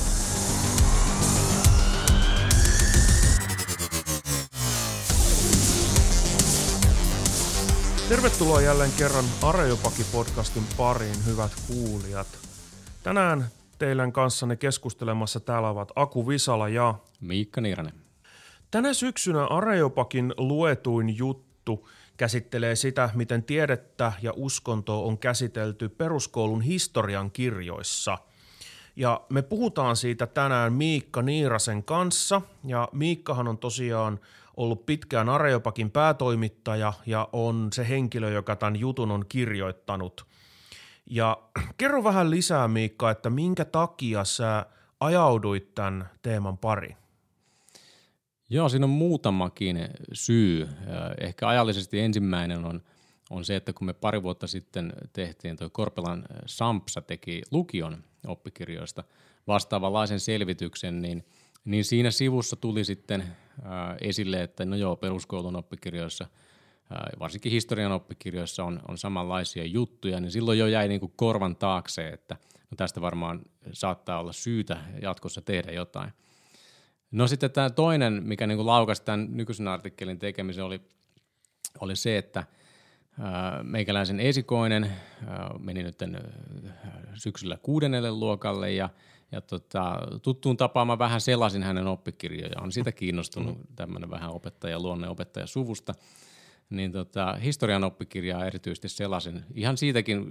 [8.10, 12.28] Tervetuloa jälleen kerran Arejopaki-podcastin pariin, hyvät kuulijat.
[13.04, 13.46] Tänään
[13.80, 18.03] teidän kanssanne keskustelemassa täällä ovat Aku Visala ja Miikka Niiranen.
[18.74, 27.32] Tänä syksynä Areopakin luetuin juttu käsittelee sitä, miten tiedettä ja uskontoa on käsitelty peruskoulun historian
[27.32, 28.18] kirjoissa.
[28.96, 34.20] Ja me puhutaan siitä tänään Miikka Niirasen kanssa, ja Miikkahan on tosiaan
[34.58, 40.26] ollut pitkään Areopakin päätoimittaja ja on se henkilö, joka tämän jutun on kirjoittanut.
[41.06, 41.38] Ja
[41.78, 44.66] kerro vähän lisää Miikka, että minkä takia sä
[45.00, 47.03] ajauduit tämän teeman pariin?
[48.54, 50.70] Joo, siinä on muutamakin syy.
[51.22, 52.82] Ehkä ajallisesti ensimmäinen on,
[53.30, 59.04] on se, että kun me pari vuotta sitten tehtiin, toi Korpelan Sampsa teki lukion oppikirjoista
[59.48, 61.26] vastaavanlaisen selvityksen, niin,
[61.66, 63.24] niin siinä sivussa tuli sitten
[64.02, 66.26] esille, että no joo, peruskoulun oppikirjoissa,
[67.20, 72.10] varsinkin historian oppikirjoissa on, on samanlaisia juttuja, niin silloin jo jäi niin kuin korvan taakse,
[72.10, 72.36] että
[72.72, 76.12] no tästä varmaan saattaa olla syytä jatkossa tehdä jotain–
[77.14, 80.82] No sitten tämä toinen, mikä niin laukasi tämän nykyisen artikkelin tekemisen, oli,
[81.80, 82.44] oli se, että
[83.64, 84.92] meikäläisen esikoinen
[85.60, 86.00] meni nyt
[87.14, 88.90] syksyllä kuudennelle luokalle ja,
[89.32, 92.62] ja tota, tuttuun tapaamaan vähän selasin hänen oppikirjoja.
[92.62, 93.64] On siitä kiinnostunut mm.
[93.76, 95.94] tämmöinen vähän opettaja, luonneopettaja suvusta.
[96.70, 99.44] Niin tota, historian oppikirjaa erityisesti selasin.
[99.56, 100.28] Ihan siitäkin,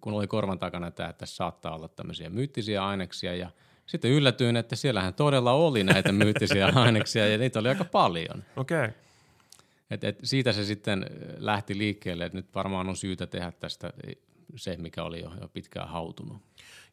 [0.00, 3.50] kun oli korvan takana tämä, että saattaa olla tämmöisiä myyttisiä aineksia ja–
[3.92, 8.44] sitten yllätyin, että siellähän todella oli näitä myyttisiä aineksia ja niitä oli aika paljon.
[8.56, 8.84] Okei.
[8.84, 8.90] Okay.
[9.90, 13.92] Et, et siitä se sitten lähti liikkeelle, että nyt varmaan on syytä tehdä tästä
[14.56, 16.42] se, mikä oli jo, jo pitkään hautunut.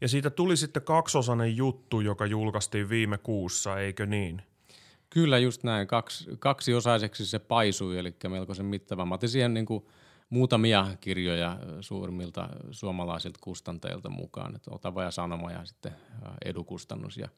[0.02, 4.42] Ja siitä tuli sitten kaksosainen juttu, joka julkaistiin viime kuussa, eikö niin?
[5.10, 5.88] Kyllä just näin.
[5.88, 9.06] Kaksi, kaksiosaiseksi se paisui, eli melkoisen mittava.
[9.06, 9.86] Mä otin siihen niin kuin–
[10.30, 15.92] muutamia kirjoja suurimmilta suomalaisilta kustantajilta mukaan, että Otava ja Sanoma ja sitten
[16.46, 17.30] edukustannus ja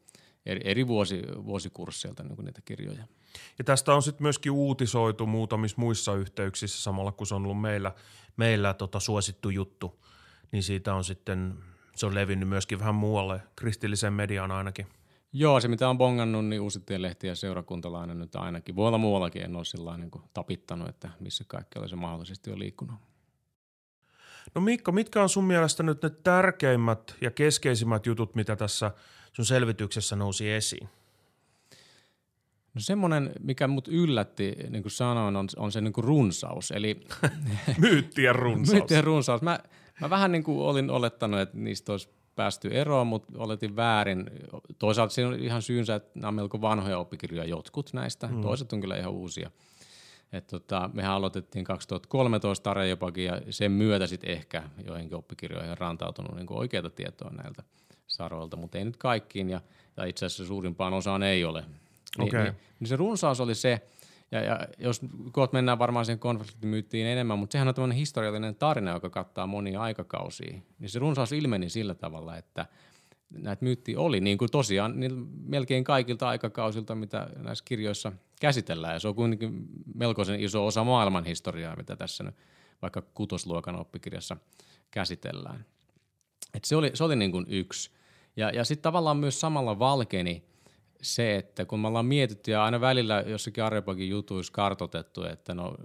[0.46, 3.04] eri, vuosi, vuosikursseilta niin niitä kirjoja.
[3.58, 7.92] Ja tästä on sitten myöskin uutisoitu muutamissa muissa yhteyksissä samalla, kun se on ollut meillä,
[8.38, 10.06] meillä tota suosittu juttu,
[10.52, 11.58] niin siitä on sitten,
[11.96, 14.88] se on levinnyt myöskin vähän muualle, kristilliseen mediaan ainakin–
[15.34, 18.76] Joo, se mitä on bongannut, niin uusittiin lehti ja seurakuntalainen nyt ainakin.
[18.76, 22.60] Voi olla muuallakin, en ole sillä niin kuin tapittanut, että missä kaikkialla se mahdollisesti on
[22.60, 22.96] liikkunut.
[24.56, 28.92] No Mikko, mitkä on sun mielestä nyt ne tärkeimmät ja keskeisimmät jutut, mitä tässä
[29.34, 30.90] sun selvityksessä nousi esiin?
[32.74, 36.72] No semmoinen, mikä mut yllätti, niin kuin sanoin, on, on se niin kuin runsaus.
[36.72, 37.00] Eli
[37.78, 38.74] Myyttien runsaus.
[38.74, 39.42] Myyttien runsaus.
[39.42, 39.60] Mä,
[40.02, 42.10] mä vähän niin kuin olin olettanut, että niistä olisi
[42.42, 44.30] päästy eroon, mutta oletin väärin.
[44.80, 48.42] Toisaalta siinä on ihan syynsä, että nämä on melko vanhoja oppikirjoja jotkut näistä, mm.
[48.42, 49.52] toiset on kyllä ihan uusia.
[50.34, 56.48] Et tota, mehän aloitettiin 2013 Arejopakin ja sen myötä sitten ehkä joihinkin oppikirjoihin rantautunut niin
[56.50, 57.64] oikeita tietoa näiltä
[58.08, 59.62] saroilta, mutta ei nyt kaikkiin ja,
[59.98, 61.66] ja itse asiassa suurimpaan osaan ei ole.
[62.18, 62.44] Ni, okay.
[62.44, 63.82] niin, niin se runsaus oli se,
[64.32, 68.92] ja, ja jos kohta mennään varmaan sen konfliktimyyttiin enemmän, mutta sehän on tämmöinen historiallinen tarina,
[68.92, 70.60] joka kattaa monia aikakausia.
[70.80, 72.66] Niin se runsaus ilmeni sillä tavalla, että
[73.30, 78.12] näitä myyttiä oli, niin kuin tosiaan niin melkein kaikilta aikakausilta, mitä näissä kirjoissa
[78.42, 78.94] käsitellään.
[78.94, 82.36] Ja se on kuitenkin melkoisen iso osa maailman historiaa, mitä tässä nyt
[82.82, 84.38] vaikka kutosluokan oppikirjassa
[84.92, 85.66] käsitellään.
[86.54, 87.92] Et se oli, se oli niin kuin yksi.
[88.36, 90.44] Ja, ja sitten tavallaan myös samalla valkeni–
[91.02, 95.76] se, että kun me ollaan mietitty ja aina välillä jossakin Arepakin jutuissa kartotettu, että no,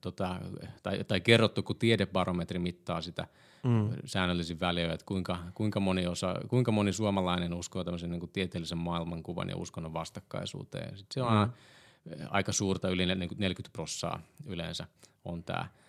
[0.00, 0.36] tota,
[0.82, 3.26] tai, tai kerrottu, kun tiedebarometri mittaa sitä
[3.62, 3.90] mm.
[4.04, 8.78] säännöllisin väliä, että kuinka, kuinka, moni osa, kuinka moni suomalainen uskoo tämmöisen niin kuin tieteellisen
[8.78, 10.98] maailmankuvan ja uskonnon vastakkaisuuteen.
[10.98, 12.26] Sitten se on mm.
[12.30, 14.86] aika suurta, yli 40 prossaa yleensä
[15.24, 15.68] on tämä–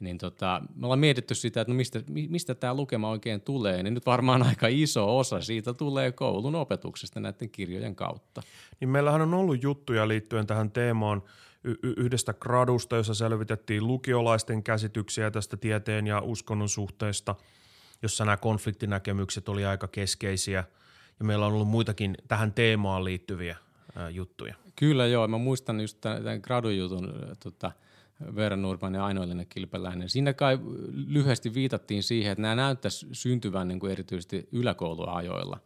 [0.00, 3.94] niin tota, me ollaan mietitty sitä, että no mistä, mistä tämä lukema oikein tulee, niin
[3.94, 8.42] nyt varmaan aika iso osa siitä tulee koulun opetuksesta näiden kirjojen kautta.
[8.80, 11.22] Niin meillähän on ollut juttuja liittyen tähän teemaan
[11.64, 17.34] y- yhdestä gradusta, jossa selvitettiin lukiolaisten käsityksiä tästä tieteen ja uskonnon suhteesta,
[18.02, 20.64] jossa nämä konfliktinäkemykset oli aika keskeisiä
[21.18, 23.56] ja meillä on ollut muitakin tähän teemaan liittyviä
[23.96, 24.54] ää, juttuja.
[24.76, 27.12] Kyllä joo, mä muistan just tämän gradujutun
[27.42, 27.72] tota–
[28.36, 30.08] Veera Nurman ja Ainoillinen Kilpeläinen.
[30.08, 30.58] Siinä kai
[30.92, 35.58] lyhyesti viitattiin siihen, että nämä näyttäisi syntyvän niin kuin erityisesti yläkouluajoilla.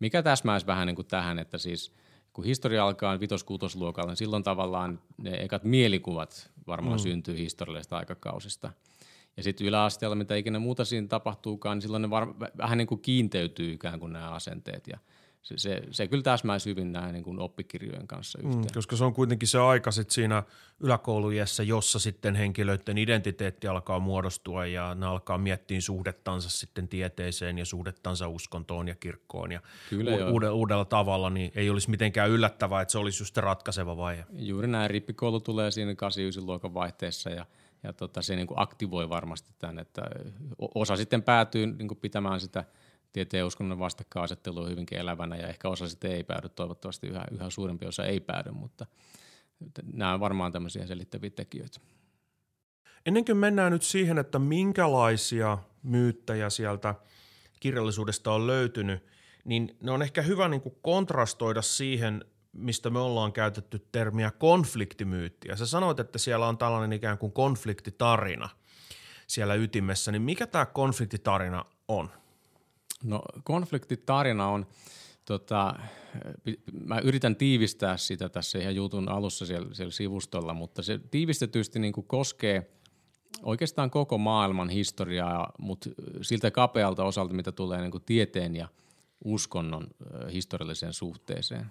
[0.00, 1.92] Mikä täsmäisi vähän niin kuin tähän, että siis
[2.32, 7.02] kun historia alkaa vitos luokalla niin silloin tavallaan ne ekat mielikuvat varmaan mm.
[7.02, 8.72] syntyy historiallisesta aikakausista.
[9.36, 13.00] Ja sitten yläasteella, mitä ikinä muuta siinä tapahtuukaan, niin silloin ne var, vähän niin kuin
[13.00, 14.98] kiinteytyy ikään kuin nämä asenteet ja–
[15.44, 18.64] se, se, se kyllä täsmäisi hyvin näin niin kuin oppikirjojen kanssa mm, yhteen.
[18.64, 20.42] Mm, koska se on kuitenkin se aika sit siinä
[20.80, 27.64] yläkoulujessa, jossa sitten henkilöiden identiteetti alkaa muodostua ja ne alkaa miettiä suhdettansa sitten tieteeseen ja
[27.64, 29.60] suhdettansa uskontoon ja kirkkoon ja
[29.90, 33.40] kyllä u- uudella, uudella tavalla, niin ei olisi mitenkään yllättävää, että se olisi just se
[33.40, 34.24] ratkaiseva vaihe.
[34.32, 37.46] Juuri näin, rippikoulu tulee siinä 8 luokan vaihteessa ja
[37.82, 40.02] ja tota, se niin kuin aktivoi varmasti tämän, että
[40.74, 42.64] osa sitten päätyy niin kuin pitämään sitä–
[43.14, 47.24] tieteen ja uskonnon vastakkainasettelu on hyvinkin elävänä ja ehkä osa sitten ei päädy, toivottavasti yhä,
[47.30, 48.86] yhä suurempi osa ei päädy, mutta
[49.92, 51.80] nämä on varmaan tämmöisiä selittäviä tekijöitä.
[53.06, 56.94] Ennen kuin mennään nyt siihen, että minkälaisia myyttäjä sieltä
[57.60, 59.06] kirjallisuudesta on löytynyt,
[59.44, 65.48] niin ne on ehkä hyvä niin kuin kontrastoida siihen, mistä me ollaan käytetty termiä konfliktimyytti.
[65.48, 68.48] Ja sä sanoit, että siellä on tällainen ikään kuin konfliktitarina
[69.26, 72.10] siellä ytimessä, niin mikä tämä konfliktitarina on?
[73.04, 74.66] No konfliktitarina on,
[75.24, 75.74] tota,
[76.84, 81.92] mä yritän tiivistää sitä tässä ihan jutun alussa siellä, siellä sivustolla, mutta se tiivistetysti niin
[81.92, 82.70] kuin koskee
[83.42, 85.90] oikeastaan koko maailman historiaa, mutta
[86.22, 88.68] siltä kapealta osalta, mitä tulee niin kuin tieteen ja
[89.24, 89.86] uskonnon
[90.32, 91.66] historialliseen suhteeseen.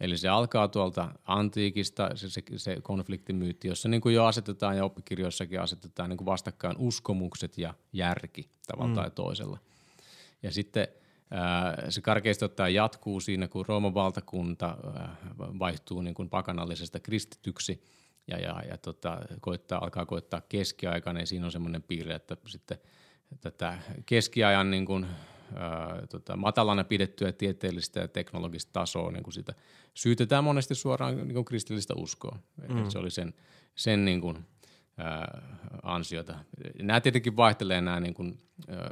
[0.00, 4.84] Eli se alkaa tuolta antiikista, se, se, se konfliktimyytti, jossa niin kuin jo asetetaan ja
[4.84, 8.94] oppikirjoissakin asetetaan niin kuin vastakkain uskomukset ja järki tavalla mm.
[8.94, 9.58] tai toisella.
[10.42, 10.88] Ja sitten
[11.88, 14.76] se karkeasti ottaen jatkuu siinä, kun Rooman valtakunta
[15.38, 17.82] vaihtuu niin kuin pakanallisesta kristityksi
[18.28, 22.78] ja, ja, ja tota, koittaa, alkaa koittaa keskiaika, niin siinä on semmoinen piirre, että sitten
[23.40, 25.06] tätä keskiajan niin kuin,
[25.54, 29.54] ää, tota, matalana pidettyä tieteellistä ja teknologista tasoa, niin kuin sitä
[29.94, 32.38] syytetään monesti suoraan niin kuin kristillistä uskoa.
[32.68, 32.90] Mm.
[32.90, 33.34] Se oli sen,
[33.74, 34.38] sen niin kuin,
[34.96, 35.42] ää,
[35.82, 36.38] ansiota.
[36.82, 38.90] Nämä tietenkin vaihtelee nämä niin kuin, ää,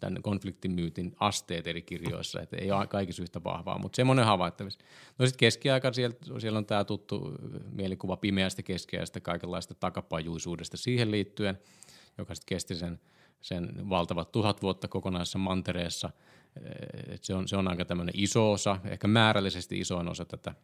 [0.00, 4.80] tämän konfliktimyytin asteet eri kirjoissa, että ei ole kaikki yhtä vahvaa, mutta semmoinen havaittavissa.
[5.18, 7.32] No sitten keskiaika, siellä, siellä on tämä tuttu
[7.72, 11.58] mielikuva pimeästä keskiajasta, kaikenlaista takapajuisuudesta siihen liittyen,
[12.18, 13.00] joka sitten kesti sen,
[13.40, 16.10] sen valtavat tuhat vuotta kokonaisessa mantereessa.
[17.08, 20.54] Et se, on, se on aika tämmöinen iso osa, ehkä määrällisesti isoin osa tätä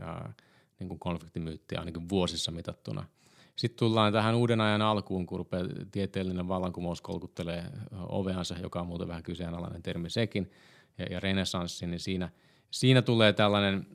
[0.00, 0.32] ää,
[0.78, 3.04] niin kuin konfliktimyyttiä ainakin vuosissa mitattuna–
[3.56, 9.08] sitten tullaan tähän uuden ajan alkuun, kun rupeaa tieteellinen vallankumous kolkuttelee oveansa, joka on muuten
[9.08, 10.50] vähän kyseenalainen termi sekin,
[10.98, 12.28] ja, ja renessanssi, niin siinä,
[12.70, 13.86] siinä tulee tällainen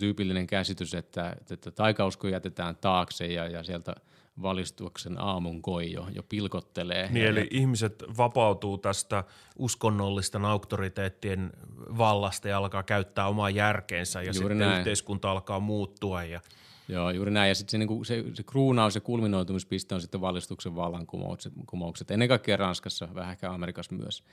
[0.00, 3.94] tyypillinen käsitys, että, että taikausko jätetään taakse ja, ja sieltä
[4.42, 7.08] valistuksen aamun koi jo, jo pilkottelee.
[7.10, 9.24] Niin, eli ja, ihmiset vapautuu tästä
[9.58, 11.52] uskonnollisten auktoriteettien
[11.98, 14.78] vallasta ja alkaa käyttää omaa järkeensä ja sitten näin.
[14.78, 16.40] yhteiskunta alkaa muuttua ja–
[16.88, 17.48] Joo, juuri näin.
[17.48, 22.10] Ja sitten se, niin se, se kruunaus ja kulminoitumispiste on sitten valistuksen vallankumoukset.
[22.10, 24.24] Ennen kaikkea Ranskassa, vähän ehkä Amerikassa myös.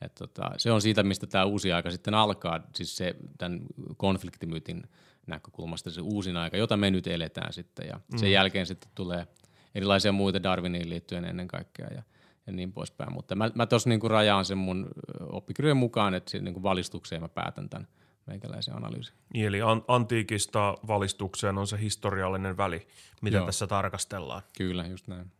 [0.00, 3.60] Et tota, se on siitä, mistä tämä uusi aika sitten alkaa, siis se tämän
[3.96, 4.82] konfliktimyytin
[5.26, 7.88] näkökulmasta se uusin aika, jota me nyt eletään sitten.
[7.88, 8.18] Ja mm.
[8.18, 9.26] sen jälkeen sitten tulee
[9.74, 12.02] erilaisia muita Darwiniin liittyen ennen kaikkea ja,
[12.46, 13.12] ja niin poispäin.
[13.12, 14.88] Mutta mä, mä tuossa niin rajaan sen mun
[15.32, 17.88] oppikirjojen mukaan, että se, niin valistukseen mä päätän tämän
[18.28, 19.14] meikäläisen analyysin.
[19.34, 22.86] Niin, eli an- antiikista valistukseen on se historiallinen väli,
[23.22, 23.46] mitä Joo.
[23.46, 24.42] tässä tarkastellaan.
[24.58, 25.32] Kyllä, just näin.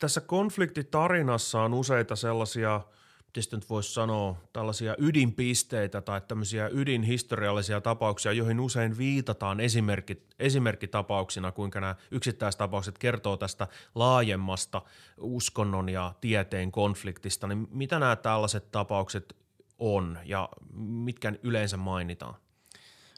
[0.00, 2.80] Tässä konfliktitarinassa on useita sellaisia,
[3.26, 11.52] miten nyt voisi sanoa, tällaisia ydinpisteitä tai tämmöisiä ydinhistoriallisia tapauksia, joihin usein viitataan esimerkki, esimerkkitapauksina,
[11.52, 14.82] kuinka nämä yksittäistapaukset kertoo tästä laajemmasta
[15.18, 17.46] uskonnon ja tieteen konfliktista.
[17.46, 19.36] Niin mitä nämä tällaiset tapaukset
[19.78, 22.34] on ja mitkä yleensä mainitaan?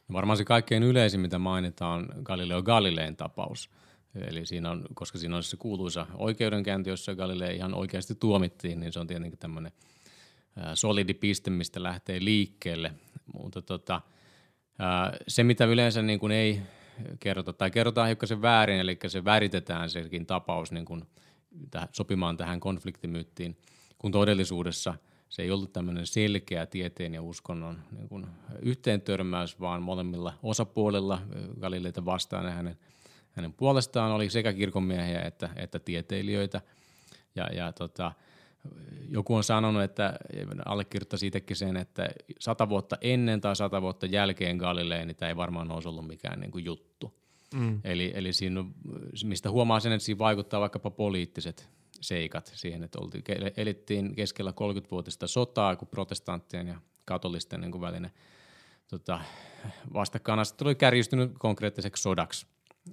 [0.08, 3.70] No varmaan se kaikkein yleisin, mitä mainitaan, Galileo Galileen tapaus.
[4.14, 8.92] Eli siinä on, koska siinä on se kuuluisa oikeudenkäynti, jossa Galilei ihan oikeasti tuomittiin, niin
[8.92, 9.72] se on tietenkin tämmöinen
[10.74, 12.92] solidi piste, mistä lähtee liikkeelle.
[13.34, 14.00] Mutta tota,
[15.28, 16.62] se, mitä yleensä niin kuin ei
[17.20, 21.04] kerrota, tai kerrotaan sen väärin, eli se väritetään sekin tapaus niin kuin
[21.92, 23.56] sopimaan tähän konfliktimyyttiin,
[23.98, 24.94] kun todellisuudessa–
[25.28, 28.26] se ei ollut tämmöinen selkeä tieteen ja uskonnon niin kuin
[28.62, 31.22] yhteentörmäys, vaan molemmilla osapuolilla
[31.60, 32.78] Galileita vastaan ja hänen,
[33.32, 36.60] hänen puolestaan oli sekä kirkonmiehiä että, että tieteilijöitä.
[37.36, 38.12] Ja, ja tota,
[39.08, 40.18] joku on sanonut, että
[40.64, 42.08] allekirjoittaa siitäkin sen, että
[42.40, 46.40] sata vuotta ennen tai sata vuotta jälkeen Galileen, niin tämä ei varmaan olisi ollut mikään
[46.40, 47.14] niin kuin juttu.
[47.54, 47.80] Mm.
[47.84, 48.64] Eli, eli siinä,
[49.24, 51.68] mistä huomaa sen, että siinä vaikuttaa vaikkapa poliittiset
[52.00, 53.24] seikat siihen, että oltiin,
[53.56, 58.10] elittiin keskellä 30-vuotista sotaa, kun protestanttien ja katolisten niin välinen
[58.88, 59.20] tota,
[59.94, 62.46] vastakkainasettelu oli kärjistynyt konkreettiseksi sodaksi.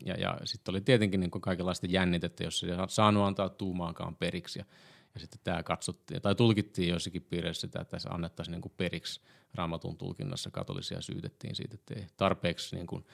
[0.05, 4.59] Ja, ja sitten oli tietenkin niin kaikenlaista jännitettä, jos ei saanut antaa tuumaakaan periksi.
[4.59, 4.65] Ja,
[5.13, 9.21] ja sitten tämä katsottiin, tai tulkittiin joissakin piireissä sitä, että tässä annettaisiin niin periksi
[9.53, 10.51] raamatun tulkinnassa.
[10.51, 13.05] Katolisia syytettiin siitä, että ei tarpeeksi niin kuin,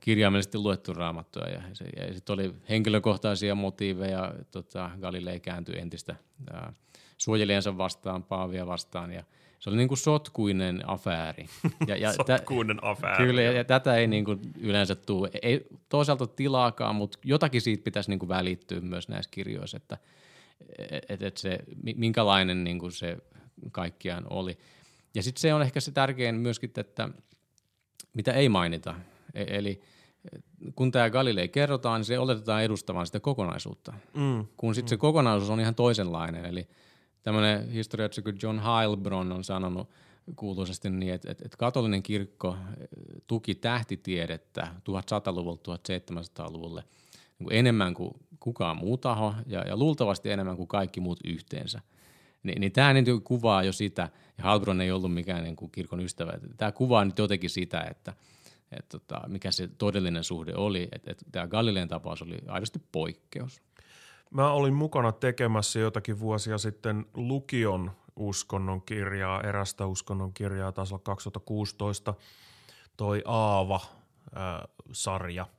[0.00, 1.42] kirjaimellisesti luettu raamattua.
[1.42, 4.34] Ja, se, ja sitten oli henkilökohtaisia motiiveja.
[4.50, 6.16] Tota, Galilei kääntyi entistä
[6.52, 6.72] ää,
[7.18, 9.12] suojelijansa vastaan, Paavia vastaan.
[9.12, 9.24] Ja
[9.58, 11.46] se oli niin kuin sotkuinen afääri.
[11.86, 13.26] Ja, ja sotkuinen afääri.
[13.26, 15.30] Kyllä, ja, ja tätä ei niin kuin yleensä tule.
[15.42, 19.98] Ei toisaalta tilaakaan, mutta jotakin siitä pitäisi niin kuin välittyä myös näissä kirjoissa, että
[21.08, 21.58] et, et se,
[21.96, 23.18] minkälainen niin kuin se
[23.72, 24.58] kaikkiaan oli.
[25.14, 27.08] Ja sitten se on ehkä se tärkein myöskin, että
[28.14, 28.94] mitä ei mainita.
[29.34, 29.80] E, eli
[30.74, 33.92] kun tämä Galilei kerrotaan, niin se oletetaan edustamaan sitä kokonaisuutta.
[34.14, 34.46] Mm.
[34.56, 34.90] Kun sitten mm.
[34.90, 36.44] se kokonaisuus on ihan toisenlainen.
[36.44, 36.68] Eli
[37.22, 39.88] tämmöinen historiatsi kuin John Heilbronn on sanonut
[40.36, 42.56] kuuluisesti niin, että, että, että katolinen kirkko
[43.26, 46.84] tuki tähtitiedettä 1100-luvulta 1700-luvulle
[47.38, 51.80] niin kuin enemmän kuin kukaan muu taho ja, ja luultavasti enemmän kuin kaikki muut yhteensä.
[52.42, 54.08] Ni, niin tämä niin kuvaa jo sitä,
[54.38, 58.14] ja Halbron ei ollut mikään niin kuin kirkon ystävä, tämä kuvaa nyt jotenkin sitä, että,
[58.72, 60.88] että tota, mikä se todellinen suhde oli,
[61.32, 63.62] tämä Galileen tapaus oli aidosti poikkeus.
[64.30, 72.14] Mä olin mukana tekemässä jotakin vuosia sitten lukion uskonnon kirjaa, erästä uskonnon kirjaa, taas 2016,
[72.96, 74.26] toi Aava-sarja–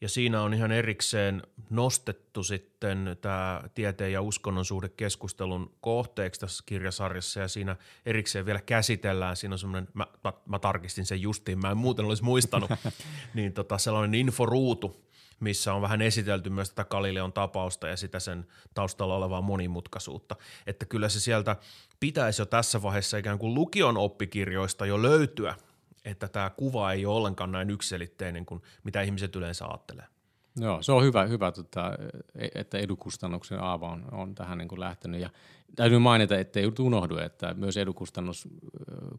[0.00, 6.62] ja siinä on ihan erikseen nostettu sitten tämä tieteen ja uskonnon suhde keskustelun kohteeksi tässä
[6.66, 7.40] kirjasarjassa.
[7.40, 7.76] Ja siinä
[8.06, 12.04] erikseen vielä käsitellään, siinä on semmoinen, mä, mä, mä tarkistin sen justiin, mä en muuten
[12.04, 12.70] olisi muistanut,
[13.34, 15.04] niin tota sellainen inforuutu,
[15.40, 20.36] missä on vähän esitelty myös tätä Galileon tapausta ja sitä sen taustalla olevaa monimutkaisuutta.
[20.66, 21.56] Että kyllä se sieltä
[22.00, 25.54] pitäisi jo tässä vaiheessa ikään kuin lukion oppikirjoista jo löytyä
[26.04, 30.06] että tämä kuva ei ole ollenkaan näin ykselitteinen kuin mitä ihmiset yleensä ajattelee.
[30.56, 31.92] Joo, se on hyvä, hyvä tota,
[32.54, 35.20] että edukustannuksen aava on, on tähän niin kuin lähtenyt.
[35.20, 35.30] Ja
[35.76, 38.48] täytyy mainita, että ei unohdu, että myös edukustannus,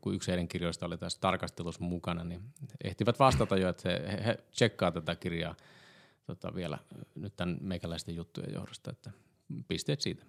[0.02, 2.42] kun yksi heidän kirjoista oli tässä tarkastelussa mukana, niin
[2.84, 5.56] ehtivät vastata jo, että he, he tsekkaa tätä kirjaa
[6.26, 6.78] tota, vielä
[7.16, 9.12] nyt tämän meikäläisten juttujen johdosta, että
[9.68, 10.26] pisteet siitä.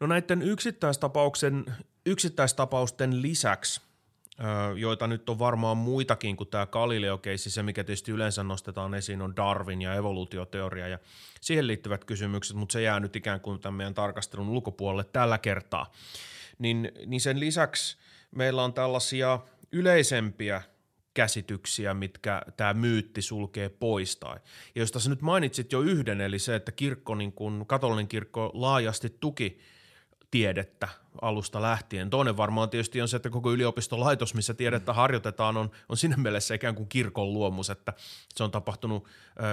[0.00, 1.64] No näiden yksittäistapauksen,
[2.06, 3.80] yksittäistapausten lisäksi
[4.76, 7.50] joita nyt on varmaan muitakin kuin tämä Galileo-keissi.
[7.50, 10.98] Se, mikä tietysti yleensä nostetaan esiin, on Darwin ja evoluutioteoria ja
[11.40, 15.92] siihen liittyvät kysymykset, mutta se jää nyt ikään kuin tämän meidän tarkastelun ulkopuolelle tällä kertaa.
[16.58, 17.96] Niin, niin sen lisäksi
[18.30, 19.38] meillä on tällaisia
[19.72, 20.62] yleisempiä
[21.14, 24.16] käsityksiä, mitkä tämä myytti sulkee pois.
[24.16, 24.36] Tai.
[24.74, 28.50] Ja josta sä nyt mainitsit jo yhden, eli se, että kirkko, niin kun katolinen kirkko
[28.54, 29.58] laajasti tuki–
[30.30, 30.88] tiedettä
[31.22, 32.10] alusta lähtien.
[32.10, 36.54] Toinen varmaan tietysti on se, että koko yliopistolaitos, missä tiedettä harjoitetaan, on, on siinä mielessä
[36.54, 37.92] ikään kuin kirkon luomus, että
[38.34, 39.08] se on tapahtunut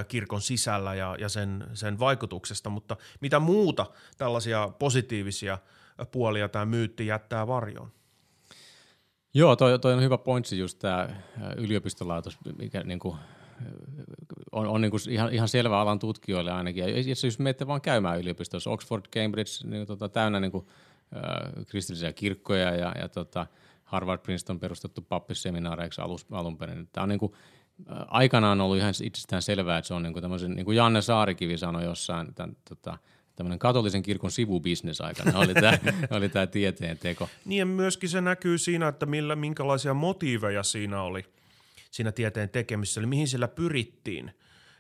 [0.08, 3.86] kirkon sisällä ja, ja sen, sen vaikutuksesta, mutta mitä muuta
[4.18, 5.58] tällaisia positiivisia
[6.12, 7.92] puolia tämä myytti jättää varjoon?
[9.34, 11.10] Joo, toi, toi on hyvä pointsi just tämä
[11.58, 13.18] yliopistolaitos, mikä niin kuin
[14.52, 16.84] on, on niin kuin ihan, ihan selvä alan tutkijoille ainakin.
[16.84, 16.90] Ja
[17.24, 20.68] jos menette vaan käymään yliopistossa, Oxford, Cambridge, niin tota, täynnä niin kuin,
[21.16, 23.48] äh, kristillisiä kirkkoja ja, ja tota,
[23.84, 26.90] Harvard, Princeton perustettu pappisseminaareiksi alus, alun perin.
[26.92, 27.34] Tämä on niin kuin,
[27.92, 31.58] äh, aikanaan ollut ihan itsestään selvää, että se on niin kuin, niin kuin Janne Saarikivi
[31.58, 32.98] sanoi jossain, tämän, tota,
[33.36, 35.78] tämmöinen katolisen kirkon sivubisnes aikana oli tämä,
[36.18, 37.30] oli tämä tieteen teko.
[37.46, 41.26] Niin ja myöskin se näkyy siinä, että millä, minkälaisia motiiveja siinä oli–
[41.94, 44.32] siinä tieteen tekemisessä, eli mihin sillä pyrittiin.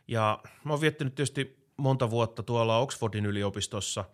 [0.07, 4.05] Ja mä oon viettänyt tietysti monta vuotta tuolla Oxfordin yliopistossa,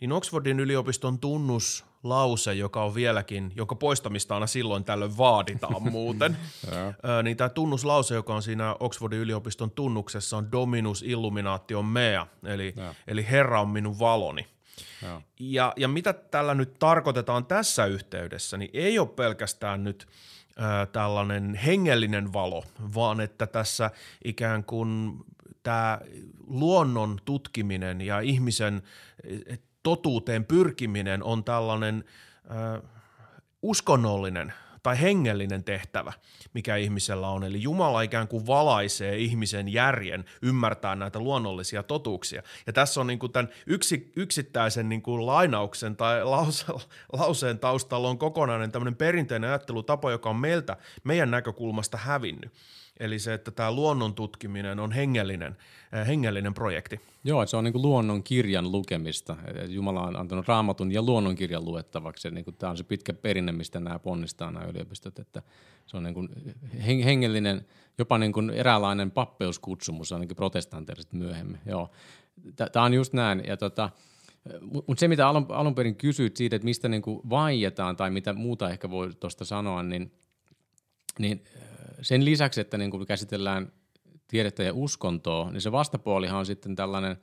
[0.00, 6.36] niin Oxfordin yliopiston tunnuslause, joka on vieläkin, jonka poistamista aina silloin tällöin vaaditaan muuten,
[7.22, 12.74] niin tämä tunnuslause, joka on siinä Oxfordin yliopiston tunnuksessa on Dominus Illuminatio Mea, eli,
[13.06, 14.46] eli Herra on minun valoni.
[15.40, 20.06] Ja, ja mitä tällä nyt tarkoitetaan tässä yhteydessä, niin ei ole pelkästään nyt–
[20.92, 23.90] tällainen hengellinen valo, vaan että tässä
[24.24, 25.20] ikään kuin
[25.62, 26.00] tämä
[26.46, 28.82] luonnon tutkiminen ja ihmisen
[29.82, 32.04] totuuteen pyrkiminen on tällainen
[33.62, 36.12] uskonnollinen tai hengellinen tehtävä,
[36.54, 37.44] mikä ihmisellä on.
[37.44, 42.42] Eli Jumala ikään kuin valaisee ihmisen järjen ymmärtää näitä luonnollisia totuuksia.
[42.66, 46.64] Ja tässä on niin kuin tämän yksi, yksittäisen niin kuin lainauksen tai lause,
[47.12, 52.52] lauseen taustalla on kokonainen tämmöinen perinteinen ajattelutapa, joka on meiltä, meidän näkökulmasta hävinnyt.
[53.00, 55.56] Eli se, että tämä luonnon tutkiminen on hengellinen,
[55.94, 57.00] äh, hengellinen projekti.
[57.24, 59.36] Joo, se on niin luonnon kirjan lukemista.
[59.68, 62.30] Jumala on antanut raamatun ja luonnon kirjan luettavaksi.
[62.30, 65.18] niin tämä on se pitkä perinne, mistä nämä ponnistaa nämä yliopistot.
[65.18, 65.42] Että
[65.86, 66.28] se on niin kuin
[66.84, 67.66] hengellinen,
[67.98, 71.60] jopa niin kuin eräänlainen pappeuskutsumus, ainakin protestanteista myöhemmin.
[71.66, 71.90] Joo,
[72.72, 73.42] tämä on just näin.
[73.46, 73.90] Ja tota,
[74.72, 78.32] mutta se, mitä alun, alun perin kysyit siitä, että mistä niin kuin vaietaan tai mitä
[78.32, 80.12] muuta ehkä voi tuosta sanoa, niin,
[81.18, 81.44] niin
[82.02, 83.72] sen lisäksi, että niin kuin käsitellään
[84.28, 87.16] tiedettä ja uskontoa, niin se vastapuolihan on sitten tällainen,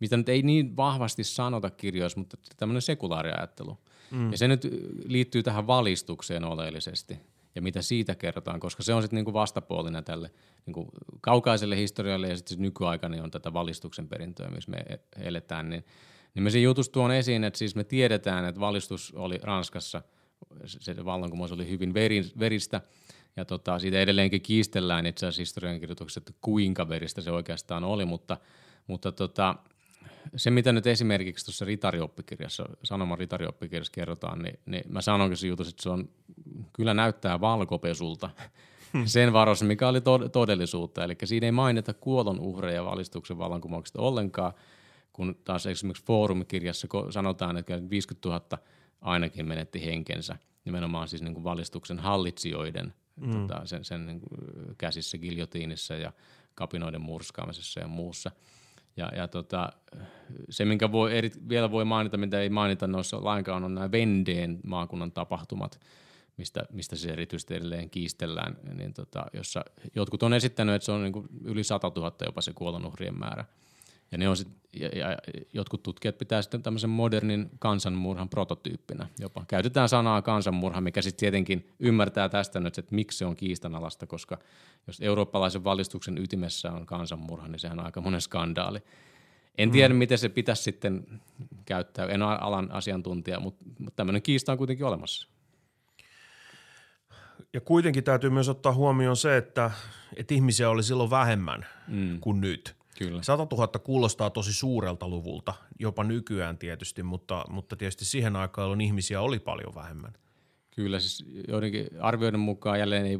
[0.00, 3.78] mitä nyt ei niin vahvasti sanota kirjoissa, mutta tämmöinen sekulaariajattelu.
[4.10, 4.30] Mm.
[4.30, 4.68] Ja se nyt
[5.04, 7.18] liittyy tähän valistukseen oleellisesti
[7.54, 10.30] ja mitä siitä kerrotaan, koska se on sitten niinku vastapuolina tälle
[10.66, 10.88] niinku
[11.20, 14.84] kaukaiselle historialle ja sitten nykyaikana niin on tätä valistuksen perintöä, missä me
[15.16, 15.84] eletään, niin,
[16.34, 20.02] niin me siinä jutussa tuon esiin, että siis me tiedetään, että valistus oli Ranskassa,
[20.66, 21.94] se vallankumous oli hyvin
[22.38, 22.80] veristä
[23.36, 28.36] ja tota, siitä edelleenkin kiistellään itse asiassa historiankirjoituksessa, että kuinka veristä se oikeastaan oli, mutta,
[28.86, 29.54] mutta tota,
[30.36, 35.68] se, mitä nyt esimerkiksi tuossa ritarioppikirjassa, Sanoman ritarioppikirjassa kerrotaan, niin, niin mä sanonkin se jutus,
[35.68, 36.08] että se on,
[36.72, 38.30] kyllä näyttää valkopesulta
[38.92, 39.06] hmm.
[39.06, 40.00] sen varossa, mikä oli
[40.32, 41.04] todellisuutta.
[41.04, 44.52] Eli siinä ei mainita kuolonuhreja valistuksen vallankumouksesta ollenkaan,
[45.12, 48.58] kun taas esimerkiksi foorumikirjassa sanotaan, että 50 000
[49.00, 53.32] ainakin menetti henkensä nimenomaan siis niin kuin valistuksen hallitsijoiden mm.
[53.32, 54.20] tota, sen, sen niin
[54.78, 56.12] käsissä giljotiinissa ja
[56.54, 58.30] kapinoiden murskaamisessa ja muussa.
[58.96, 59.72] Ja, ja tota,
[60.50, 64.60] se, minkä voi eri, vielä voi mainita, mitä ei mainita noissa lainkaan, on nämä Vendeen
[64.64, 65.80] maakunnan tapahtumat,
[66.36, 71.02] mistä, mistä se erityisesti edelleen kiistellään, niin tota, jossa jotkut on esittänyt, että se on
[71.02, 73.44] niin kuin yli 100 000 jopa se kuolonuhrien määrä–
[74.12, 75.16] ja, ne on sit, ja, ja
[75.52, 79.44] jotkut tutkijat pitää sitten tämmöisen modernin kansanmurhan prototyyppinä jopa.
[79.48, 84.38] Käytetään sanaa kansanmurha, mikä sitten tietenkin ymmärtää tästä nyt, että miksi se on kiistanalasta, koska
[84.86, 88.82] jos eurooppalaisen valistuksen ytimessä on kansanmurha, niin sehän on aika monen skandaali.
[89.58, 89.98] En tiedä, mm.
[89.98, 91.20] miten se pitäisi sitten
[91.64, 95.28] käyttää, en ole alan asiantuntija, mutta, mutta tämmöinen kiista on kuitenkin olemassa.
[97.52, 99.70] Ja kuitenkin täytyy myös ottaa huomioon se, että,
[100.16, 102.20] että ihmisiä oli silloin vähemmän mm.
[102.20, 102.75] kuin nyt.
[102.98, 103.22] Kyllä.
[103.22, 109.20] 100 000 kuulostaa tosi suurelta luvulta, jopa nykyään tietysti, mutta, mutta tietysti siihen aikaan ihmisiä
[109.20, 110.12] oli paljon vähemmän.
[110.70, 113.18] Kyllä, siis joidenkin arvioiden mukaan jälleen ei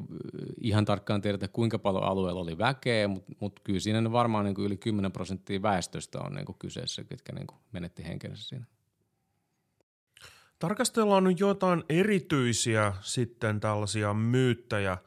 [0.61, 4.67] ihan tarkkaan tiedetä, kuinka paljon alueella oli väkeä, mutta, mutta kyllä siinä varmaan niin kuin
[4.67, 8.67] yli 10 prosenttia väestöstä on niin kuin kyseessä, ketkä niin kuin menetti henkensä siinä.
[10.59, 14.99] Tarkastellaan nyt jotain erityisiä sitten tällaisia myyttäjä,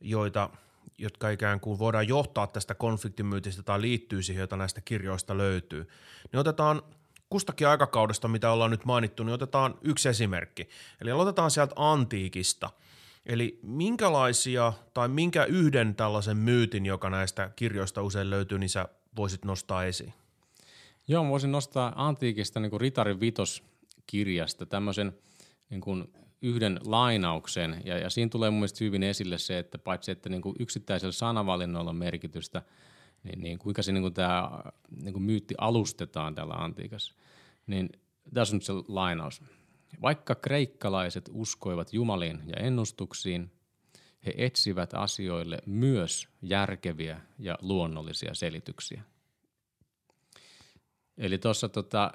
[0.00, 0.50] joita–
[1.02, 5.88] jotka ikään kuin voidaan johtaa tästä konfliktimyytistä tai liittyy siihen, jota näistä kirjoista löytyy,
[6.32, 6.82] niin otetaan
[7.30, 10.68] kustakin aikakaudesta, mitä ollaan nyt mainittu, niin otetaan yksi esimerkki.
[11.00, 12.70] Eli aloitetaan sieltä antiikista.
[13.26, 19.44] Eli minkälaisia tai minkä yhden tällaisen myytin, joka näistä kirjoista usein löytyy, niin sä voisit
[19.44, 20.12] nostaa esiin?
[21.08, 25.12] Joo, voisin nostaa antiikista niin kuin Ritarin vitoskirjasta tämmöisen
[25.70, 30.10] niin kuin yhden lainauksen, ja, ja siinä tulee mun mielestä hyvin esille se, että paitsi
[30.10, 32.62] että niin kuin yksittäisellä sanavalinnoilla on merkitystä,
[33.22, 34.50] niin, niin kuinka se niin kuin tämä
[35.02, 37.14] niin kuin myytti alustetaan tällä antiikassa.
[37.66, 37.90] Niin
[38.34, 39.42] tässä on nyt se lainaus.
[40.02, 43.50] Vaikka kreikkalaiset uskoivat jumaliin ja ennustuksiin,
[44.26, 49.02] he etsivät asioille myös järkeviä ja luonnollisia selityksiä.
[51.18, 52.12] Eli tuossa tota,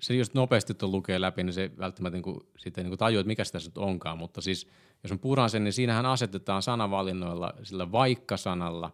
[0.00, 3.44] se jos nopeasti tuon lukee läpi, niin se välttämättä niin sitten niin tajuu, että mikä
[3.44, 4.18] se tässä nyt onkaan.
[4.18, 4.68] Mutta siis
[5.02, 8.92] jos on puhutaan sen, niin siinähän asetetaan sanavalinnoilla sillä vaikka-sanalla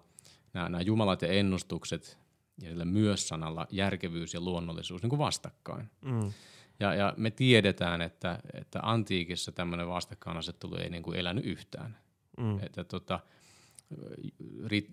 [0.52, 2.18] nämä, nämä jumalat ja ennustukset
[2.62, 5.90] ja sillä myös-sanalla järkevyys ja luonnollisuus niin kuin vastakkain.
[6.04, 6.32] Mm.
[6.80, 11.98] Ja, ja me tiedetään, että, että antiikissa tämmöinen vastakkainasettelu ei niin kuin elänyt yhtään.
[12.38, 12.58] Mm.
[12.62, 13.20] Että tota,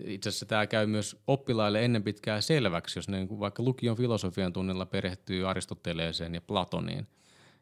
[0.06, 4.86] itse asiassa tämä käy myös oppilaille ennen pitkää selväksi, jos ne vaikka lukion filosofian tunnilla
[4.86, 7.08] perehtyy Aristoteleeseen ja Platoniin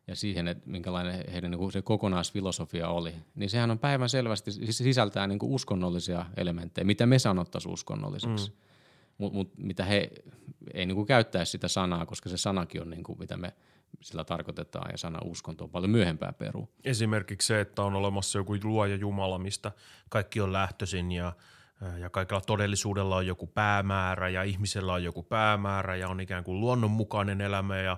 [0.08, 5.28] ja siihen, että minkälainen heidän niin se kokonaisfilosofia oli, niin sehän on päivän selvästi, sisältää
[5.28, 8.50] niin uskonnollisia elementtejä, mitä me sanottaisiin uskonnolliseksi.
[8.50, 8.58] Mm.
[9.18, 10.12] Mutta mut, mitä he
[10.74, 13.54] ei niin käyttäisi sitä sanaa, koska se sanakin on niin kuin, mitä me
[14.02, 16.70] sillä tarkoitetaan ja sana uskonto on paljon myöhempää peru.
[16.84, 19.72] Esimerkiksi se, että on olemassa joku luoja Jumala, mistä
[20.10, 21.34] kaikki on lähtöisin ja
[22.00, 26.60] ja kaikilla todellisuudella on joku päämäärä ja ihmisellä on joku päämäärä ja on ikään kuin
[26.60, 27.98] luonnonmukainen elämä ja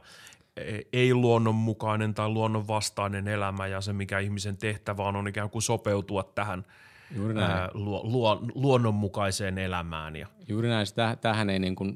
[0.57, 6.23] e, ei-luonnonmukainen tai luonnonvastainen elämä ja se, mikä ihmisen tehtävä on, on ikään kuin sopeutua
[6.23, 6.65] tähän
[7.15, 7.51] Juuri näin.
[7.51, 10.15] Ää, lu, lu, luonnonmukaiseen elämään.
[10.15, 10.27] Ja.
[10.47, 10.87] Juuri näin.
[11.21, 11.95] Tähän ei niin kuin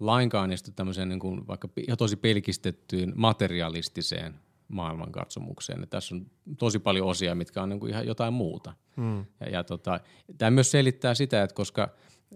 [0.00, 4.34] lainkaan istu tämmöiseen niin kuin vaikka tosi pelkistettyyn materialistiseen
[4.68, 5.80] maailmankatsomukseen.
[5.80, 6.26] Ja tässä on
[6.58, 8.72] tosi paljon osia, mitkä on niin kuin ihan jotain muuta.
[8.96, 9.24] Hmm.
[9.40, 10.00] Ja, ja tota,
[10.38, 11.88] tämä myös selittää sitä, että koska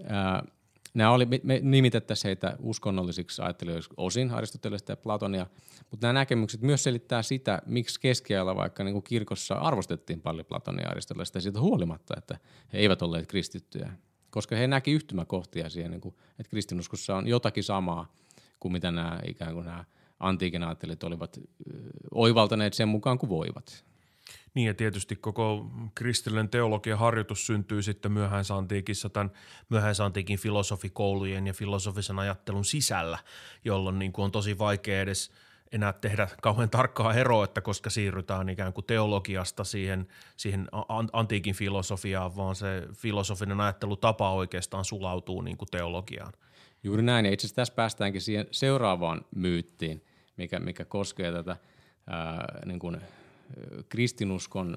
[0.09, 0.45] ää,
[0.95, 5.47] nämä oli, me, me nimitettäisiin heitä uskonnollisiksi ajattelijoiksi osin Aristotelesta ja Platonia,
[5.91, 10.85] mutta nämä näkemykset myös selittää sitä, miksi keskiajalla vaikka niin kuin kirkossa arvostettiin paljon Platonia
[10.85, 12.39] ja Aristotelesta siitä huolimatta, että
[12.73, 13.93] he eivät olleet kristittyjä.
[14.35, 18.13] Koska he näki yhtymäkohtia siihen, niin kuin, että kristinuskossa on jotakin samaa
[18.61, 19.85] kuin mitä nämä ikään kuin nämä
[20.21, 21.41] antiikin ajattelijat olivat
[22.15, 23.85] oivaltaneet sen mukaan kuin voivat.
[24.55, 29.33] Niin ja tietysti koko kristillinen teologian harjoitus syntyy sitten myöhäisantiikissa tämän
[29.69, 33.19] myöhäisantiikin filosofikoulujen ja filosofisen ajattelun sisällä,
[33.65, 35.31] jolloin niin kuin on tosi vaikea edes
[35.75, 40.69] enää tehdä kauhean tarkkaa eroa, että koska siirrytään ikään kuin teologiasta siihen, siihen
[41.13, 46.33] antiikin filosofiaan, vaan se filosofinen ajattelutapa oikeastaan sulautuu niin kuin teologiaan.
[46.83, 50.05] Juuri näin, ja itse asiassa tässä päästäänkin siihen seuraavaan myyttiin,
[50.37, 51.57] mikä, mikä koskee tätä
[52.07, 53.01] ää, niin kuin,
[53.89, 54.77] kristinuskon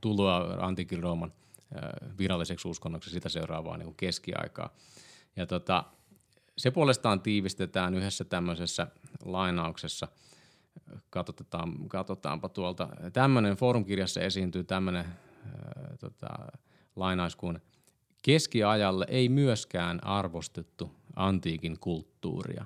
[0.00, 1.32] tuloa antiikin Rooman
[2.18, 4.74] viralliseksi uskonnoksi sitä seuraavaa niin kuin keskiaikaa.
[5.36, 5.84] Ja tota,
[6.58, 8.86] se puolestaan tiivistetään yhdessä tämmöisessä
[9.24, 10.08] lainauksessa.
[11.10, 12.88] Katsotaan, katsotaanpa tuolta.
[13.12, 15.04] Tämmöinen forumkirjassa esiintyy tämmöinen
[16.00, 16.28] tota,
[16.96, 17.58] lainaus kuin
[18.22, 22.64] Keskiajalle ei myöskään arvostettu antiikin kulttuuria.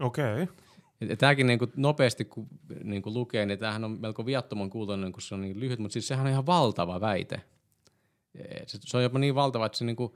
[0.00, 0.42] Okei.
[0.42, 1.16] Okay.
[1.16, 2.48] Tämäkin niin kuin nopeasti kun
[2.84, 5.92] niin kuin lukee, niin tämähän on melko viattoman kuultoinen, kun se on niin lyhyt, mutta
[5.92, 7.42] siis sehän on ihan valtava väite.
[8.66, 10.12] Se on jopa niin valtava, että se niin kuin,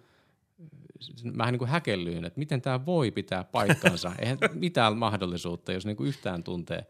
[1.38, 4.12] vähän niin kuin häkellyin, että miten tämä voi pitää paikkansa.
[4.18, 6.86] Eihän mitään mahdollisuutta, jos niin kuin yhtään tuntee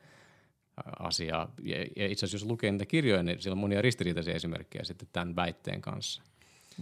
[0.98, 1.52] asiaa.
[1.96, 5.36] Ja itse asiassa jos lukee niitä kirjoja, niin siellä on monia ristiriitaisia esimerkkejä sitten tämän
[5.36, 6.22] väitteen kanssa.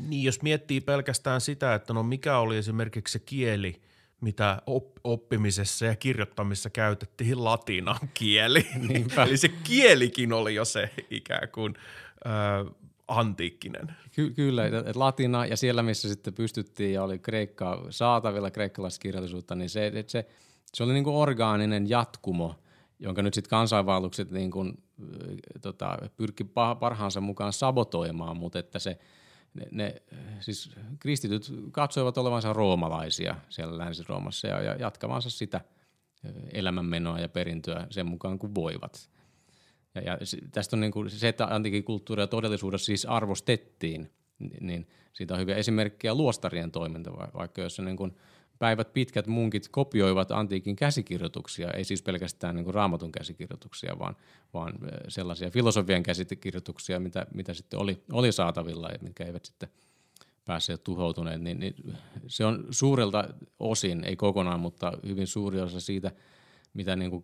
[0.09, 3.81] Niin, jos miettii pelkästään sitä, että no mikä oli esimerkiksi se kieli–
[4.25, 8.67] mitä op- oppimisessa ja kirjoittamisessa käytettiin latinan kieli.
[9.27, 11.75] Eli se kielikin oli jo se ikään kuin
[12.27, 12.31] ö,
[13.09, 13.97] antiikkinen.
[14.13, 19.71] Ky- kyllä, että latina ja siellä missä sitten pystyttiin ja oli kreikkaa saatavilla, kreikkalaiskirjallisuutta, niin
[19.71, 20.27] se, että se,
[20.75, 22.55] se oli niin kuin orgaaninen jatkumo,
[22.99, 24.83] jonka nyt sitten kansainvaellukset niin kuin,
[25.63, 26.45] tota, pyrki
[26.81, 28.99] parhaansa mukaan sabotoimaan, mutta että se–
[29.55, 30.03] ne, ne
[30.41, 35.61] siis kristityt katsoivat olevansa roomalaisia siellä Länsi-Roomassa ja, ja jatkavansa sitä
[36.53, 39.11] elämänmenoa ja perintöä sen mukaan kuin voivat.
[39.95, 40.19] Ja, ja
[40.53, 44.11] tästä on niin kuin se, että antiikin kulttuuria todellisuudessa siis arvostettiin,
[44.61, 48.13] niin siitä on hyviä esimerkkejä luostarien toiminta, vaikka jos niin kuin–
[48.59, 54.17] päivät pitkät munkit kopioivat antiikin käsikirjoituksia, ei siis pelkästään niin kuin raamatun käsikirjoituksia, vaan,
[54.55, 54.73] vaan
[55.09, 59.69] sellaisia filosofian käsikirjoituksia, mitä, mitä sitten oli, oli saatavilla ja mitkä eivät sitten
[60.45, 61.75] päässeet tuhoutuneet, niin, niin
[62.27, 63.29] se on suurelta
[63.59, 66.13] osin, ei kokonaan, mutta hyvin suuri osa siitä,
[66.75, 67.23] mitä niin kuin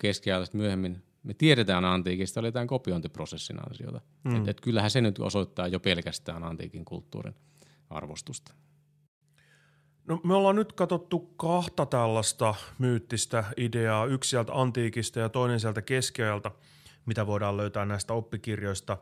[0.53, 4.01] myöhemmin me tiedetään antiikista, oli tämän kopiointiprosessin ansiota.
[4.25, 4.37] Mm.
[4.37, 7.35] Et, et kyllähän se nyt osoittaa jo pelkästään antiikin kulttuurin
[7.91, 8.55] arvostusta.
[10.07, 15.83] No, me ollaan nyt katsottu kahta tällaista myyttistä ideaa, yksi sieltä antiikista ja toinen sieltä
[15.83, 16.51] keskeältä,
[17.07, 18.99] mitä voidaan löytää näistä oppikirjoista.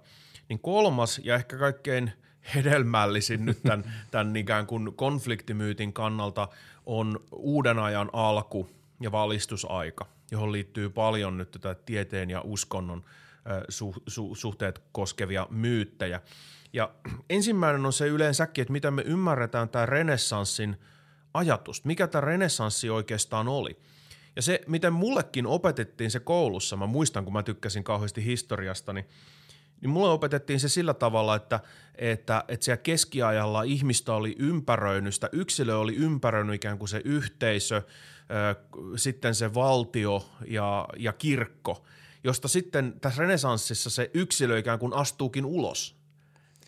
[0.49, 2.13] Niin kolmas ja ehkä kaikkein
[2.55, 6.49] hedelmällisin nyt tämän, tämän ikään kuin konfliktimyytin kannalta
[6.87, 13.05] on uuden ajan alku ja valistusaika, johon liittyy paljon nyt tätä tieteen ja uskonnon
[13.69, 16.21] su, su, suhteet koskevia myyttejä.
[16.73, 16.91] Ja
[17.31, 20.77] ensimmäinen on se yleensäkin, että miten me ymmärretään tämä renessanssin
[21.35, 23.79] ajatus, mikä tämä renessanssi oikeastaan oli.
[24.37, 29.09] Ja se, miten mullekin opetettiin se koulussa, mä muistan, kun mä tykkäsin kauheasti historiasta, niin,
[29.81, 31.61] niin mulle opetettiin se sillä tavalla, että,
[31.95, 37.83] että, että siellä keskiajalla ihmistä oli ympäröinyt, sitä yksilö oli ympäröinyt ikään kuin se yhteisö,
[38.97, 41.85] sitten se valtio ja, ja kirkko,
[42.25, 45.99] josta sitten tässä renesanssissa se yksilö ikään kuin astuukin ulos–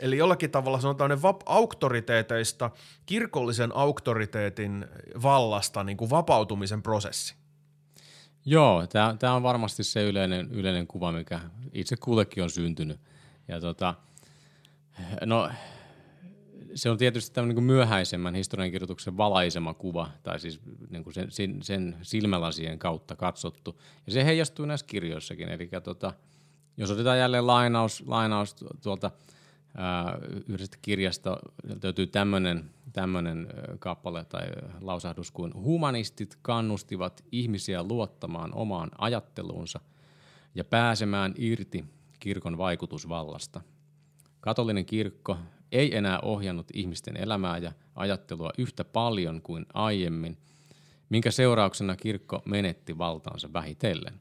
[0.00, 0.96] Eli jollakin tavalla se on
[1.46, 2.70] auktoriteeteista,
[3.06, 4.86] kirkollisen auktoriteetin
[5.22, 7.34] vallasta niin kuin vapautumisen prosessi.
[8.44, 8.86] Joo,
[9.18, 11.40] tämä on varmasti se yleinen, yleinen kuva, mikä
[11.72, 13.00] itse kullekin on syntynyt.
[13.48, 13.94] Ja tota,
[15.24, 15.50] no,
[16.74, 21.62] se on tietysti tämmöinen niin myöhäisemmän historiankirjoituksen valaisema kuva, tai siis niin kuin sen, sen,
[21.62, 23.80] sen silmälasien kautta katsottu.
[24.06, 25.48] Ja se heijastuu näissä kirjoissakin.
[25.48, 26.12] Eli tota,
[26.76, 29.10] jos otetaan jälleen lainaus, lainaus tuolta–
[30.48, 31.36] yhdestä kirjasta
[31.82, 34.46] löytyy tämmöinen, tämmöinen kappale tai
[34.80, 39.80] lausahdus kuin humanistit kannustivat ihmisiä luottamaan omaan ajatteluunsa
[40.54, 41.84] ja pääsemään irti
[42.20, 43.60] kirkon vaikutusvallasta.
[44.40, 45.36] Katolinen kirkko
[45.72, 50.38] ei enää ohjannut ihmisten elämää ja ajattelua yhtä paljon kuin aiemmin,
[51.08, 54.20] minkä seurauksena kirkko menetti valtaansa vähitellen.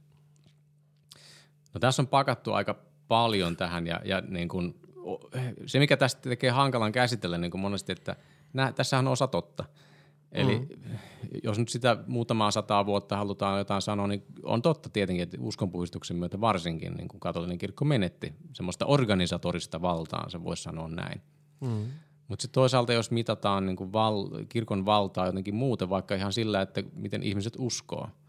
[1.74, 2.76] No tässä on pakattu aika
[3.08, 4.80] paljon tähän ja, ja niin kuin,
[5.66, 8.16] se, mikä tästä tekee hankalan käsitellä niin kuin monesti, että
[8.54, 9.66] nää, tässähän on osa totta.
[10.32, 10.98] Eli mm.
[11.44, 16.18] jos nyt sitä muutamaa sataa vuotta halutaan jotain sanoa, niin on totta tietenkin, että uskonpuhdistuksen
[16.18, 21.22] myötä varsinkin niin kuin katolinen kirkko menetti semmoista organisatorista valtaa, se voisi sanoa näin.
[21.62, 21.86] Mm.
[22.28, 26.62] Mutta sitten toisaalta, jos mitataan niin kuin val, kirkon valtaa jotenkin muuten, vaikka ihan sillä,
[26.62, 28.10] että miten ihmiset uskoo–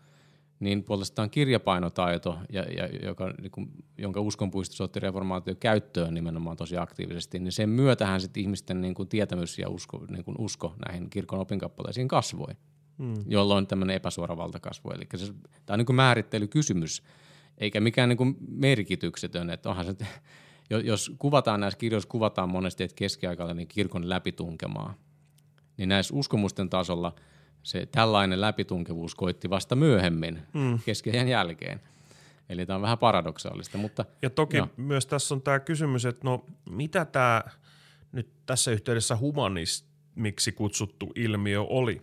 [0.60, 6.76] niin puolestaan kirjapainotaito, ja, ja, joka, niin kuin, jonka uskonpuistossa otti reformaatio käyttöön nimenomaan tosi
[6.76, 11.10] aktiivisesti, niin sen myötähän sitten ihmisten niin kuin, tietämys ja usko, niin kuin, usko näihin
[11.10, 12.54] kirkon opinkappaleisiin kasvoi,
[12.98, 13.14] hmm.
[13.26, 14.94] jolloin tämmöinen epäsuora valta kasvoi.
[14.94, 15.32] Eli se,
[15.66, 17.02] tämä on niin kuin määrittelykysymys,
[17.58, 19.94] eikä mikään niin kuin merkityksetön, että onhan se,
[20.70, 24.94] jos kuvataan näissä kirjoissa, kuvataan monesti, että keskiaikalla niin kirkon läpitunkemaa,
[25.76, 27.14] niin näissä uskomusten tasolla–
[27.62, 30.78] se tällainen läpitunkevuus koitti vasta myöhemmin mm.
[30.84, 31.80] keskiajan jälkeen.
[32.48, 33.78] Eli tämä on vähän paradoksaalista.
[33.78, 34.68] Mutta, ja toki jo.
[34.76, 37.42] myös tässä on tämä kysymys, että no mitä tämä
[38.12, 42.02] nyt tässä yhteydessä humanismiksi kutsuttu ilmiö oli?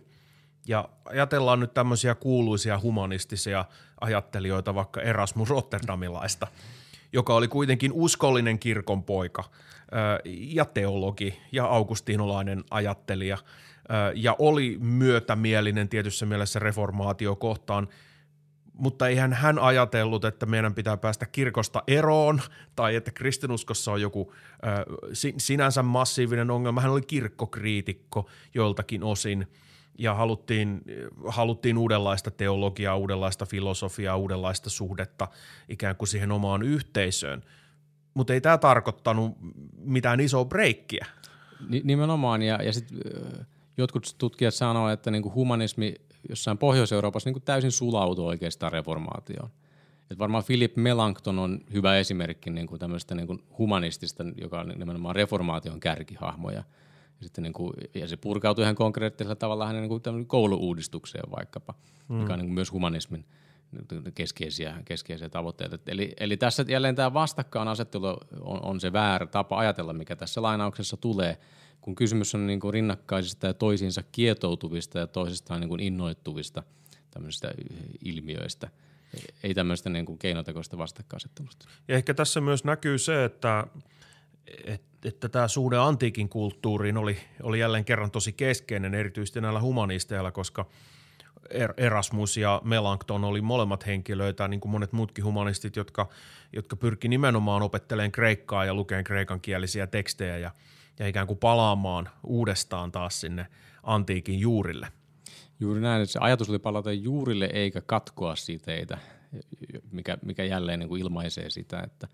[0.66, 3.64] Ja ajatellaan nyt tämmöisiä kuuluisia humanistisia
[4.00, 6.46] ajattelijoita, vaikka Erasmus Rotterdamilaista,
[7.12, 9.44] joka oli kuitenkin uskollinen kirkon poika
[10.34, 13.38] ja teologi ja augustinolainen ajattelija–
[14.14, 17.88] ja oli myötämielinen tietyssä mielessä reformaatio kohtaan,
[18.72, 22.40] mutta eihän hän ajatellut, että meidän pitää päästä kirkosta eroon
[22.76, 24.34] tai että kristinuskossa on joku
[25.38, 26.80] sinänsä massiivinen ongelma.
[26.80, 29.46] Hän oli kirkkokriitikko joiltakin osin
[29.98, 30.82] ja haluttiin,
[31.26, 35.28] haluttiin uudenlaista teologiaa, uudenlaista filosofiaa, uudenlaista suhdetta
[35.68, 37.42] ikään kuin siihen omaan yhteisöön.
[38.14, 39.36] Mutta ei tämä tarkoittanut
[39.78, 41.06] mitään isoa breikkiä.
[41.84, 42.98] Nimenomaan, ja, ja sitten
[43.76, 45.94] jotkut tutkijat sanoo, että niin kuin humanismi
[46.28, 49.50] jossain Pohjois-Euroopassa niin kuin täysin sulautui oikeastaan reformaatioon.
[50.10, 54.68] Et varmaan Philip Melanchthon on hyvä esimerkki niin kuin tämmöistä niin kuin humanistista, joka on
[54.68, 56.64] nimenomaan reformaation kärkihahmoja.
[57.20, 61.74] Ja, sitten niin kuin, ja se purkautui ihan konkreettisella tavalla hänen niin kuin kouluuudistukseen vaikkapa,
[62.08, 62.16] mm.
[62.16, 63.24] mikä on niin kuin myös humanismin
[64.14, 65.78] keskeisiä, keskeisiä tavoitteita.
[65.86, 68.06] Eli, eli tässä jälleen tämä vastakkainasettelu
[68.40, 71.38] on, on se väärä tapa ajatella, mikä tässä lainauksessa tulee–
[71.88, 76.62] kun kysymys on niin kuin rinnakkaisista ja toisiinsa kietoutuvista ja toisistaan niin kuin innoittuvista
[77.10, 77.52] tämmöisistä
[78.04, 78.68] ilmiöistä,
[79.42, 81.68] ei tämmöistä niin kuin keinotekoista vastakkainasettelusta.
[81.88, 83.66] Ja ehkä tässä myös näkyy se, että,
[84.64, 90.30] että, että tämä suhde antiikin kulttuuriin oli, oli jälleen kerran tosi keskeinen, erityisesti näillä humanisteilla,
[90.30, 90.66] koska
[91.50, 96.08] er-, Erasmus ja Melanchthon oli molemmat henkilöitä, niin kuin monet muutkin humanistit, jotka,
[96.52, 100.50] jotka pyrki nimenomaan opettelemaan kreikkaa ja lukemaan kreikankielisiä tekstejä ja–
[100.98, 103.46] ja ikään kuin palaamaan uudestaan taas sinne
[103.82, 104.92] antiikin juurille.
[105.60, 108.98] Juuri näin, että se ajatus oli palata juurille eikä katkoa siteitä,
[109.90, 112.08] mikä, mikä jälleen niin kuin ilmaisee sitä, että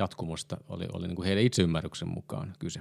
[0.00, 2.80] jatkumusta oli, oli niin kuin heidän itseymmärryksen mukaan kyse.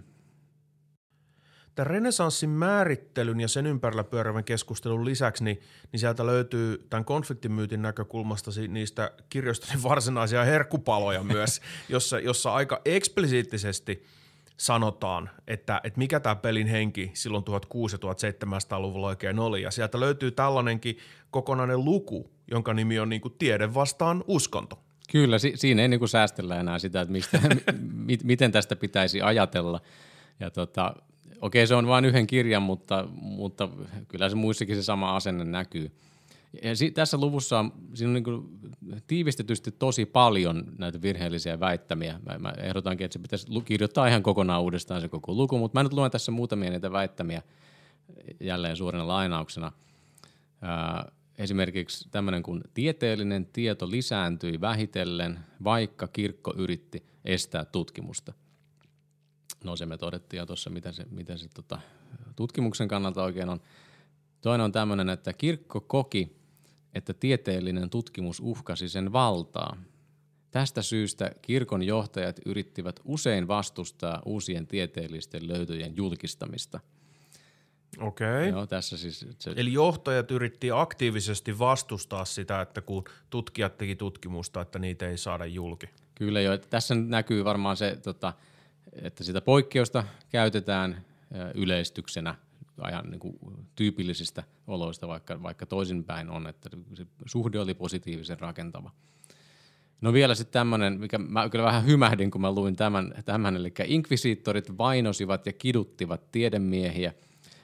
[1.75, 5.59] Tämän renesanssin määrittelyn ja sen ympärillä pyörävän keskustelun lisäksi, niin,
[5.91, 12.81] niin sieltä löytyy tämän konfliktimyytin näkökulmasta niistä kirjoista niin varsinaisia herkkupaloja myös, jossa, jossa aika
[12.85, 14.03] eksplisiittisesti–
[14.59, 19.61] sanotaan, että, että mikä tämä pelin henki silloin 1600- ja 1700-luvulla oikein oli.
[19.61, 20.97] Ja sieltä löytyy tällainenkin
[21.31, 24.79] kokonainen luku, jonka nimi on niin kuin tiede vastaan uskonto.
[25.11, 27.41] Kyllä, si- siinä ei niin kuin säästellä enää sitä, että mistä,
[28.07, 29.81] mi- miten tästä pitäisi ajatella.
[30.39, 30.95] Ja tota,
[31.41, 33.69] okei, se on vain yhden kirjan, mutta, mutta
[34.07, 35.91] kyllä se muissakin se sama asenne näkyy–
[36.63, 38.59] ja si- tässä luvussa on, siinä on niin kuin
[39.07, 42.19] tiivistetysti tosi paljon näitä virheellisiä väittämiä.
[42.25, 45.83] Mä, mä ehdotankin, että se pitäisi kirjoittaa ihan kokonaan uudestaan se koko luku, mutta mä
[45.83, 47.41] nyt luen tässä muutamia niitä väittämiä
[48.39, 49.71] jälleen suurena lainauksena.
[50.61, 58.33] Ää, esimerkiksi tämmöinen kuin tieteellinen tieto lisääntyi vähitellen, vaikka kirkko yritti estää tutkimusta.
[59.63, 61.79] No se me todettiin jo tuossa, miten se, miten se tota,
[62.35, 63.61] tutkimuksen kannalta oikein on.
[64.41, 66.39] Toinen on tämmöinen, että kirkko koki
[66.93, 69.77] että tieteellinen tutkimus uhkasi sen valtaa.
[70.51, 76.79] Tästä syystä kirkon johtajat yrittivät usein vastustaa uusien tieteellisten löytöjen julkistamista.
[77.97, 78.49] Okei.
[78.49, 79.53] Joo, tässä siis se...
[79.55, 85.45] Eli johtajat yritti aktiivisesti vastustaa sitä, että kun tutkijat teki tutkimusta, että niitä ei saada
[85.45, 85.89] julki.
[86.15, 86.57] Kyllä jo.
[86.57, 88.33] Tässä näkyy varmaan se, tota,
[89.01, 91.05] että sitä poikkeusta käytetään
[91.55, 92.35] yleistyksenä–
[92.81, 93.37] ajan niin kuin,
[93.75, 98.91] tyypillisistä oloista, vaikka, vaikka toisinpäin on, että se suhde oli positiivisen rakentava.
[100.01, 103.73] No vielä sitten tämmöinen, mikä mä kyllä vähän hymähdin, kun mä luin tämän, tämän eli
[103.85, 107.13] inkvisiittorit vainosivat ja kiduttivat tiedemiehiä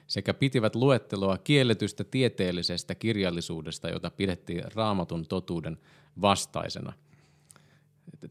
[0.07, 5.77] sekä pitivät luettelua kielletystä tieteellisestä kirjallisuudesta, jota pidettiin raamatun totuuden
[6.21, 6.93] vastaisena.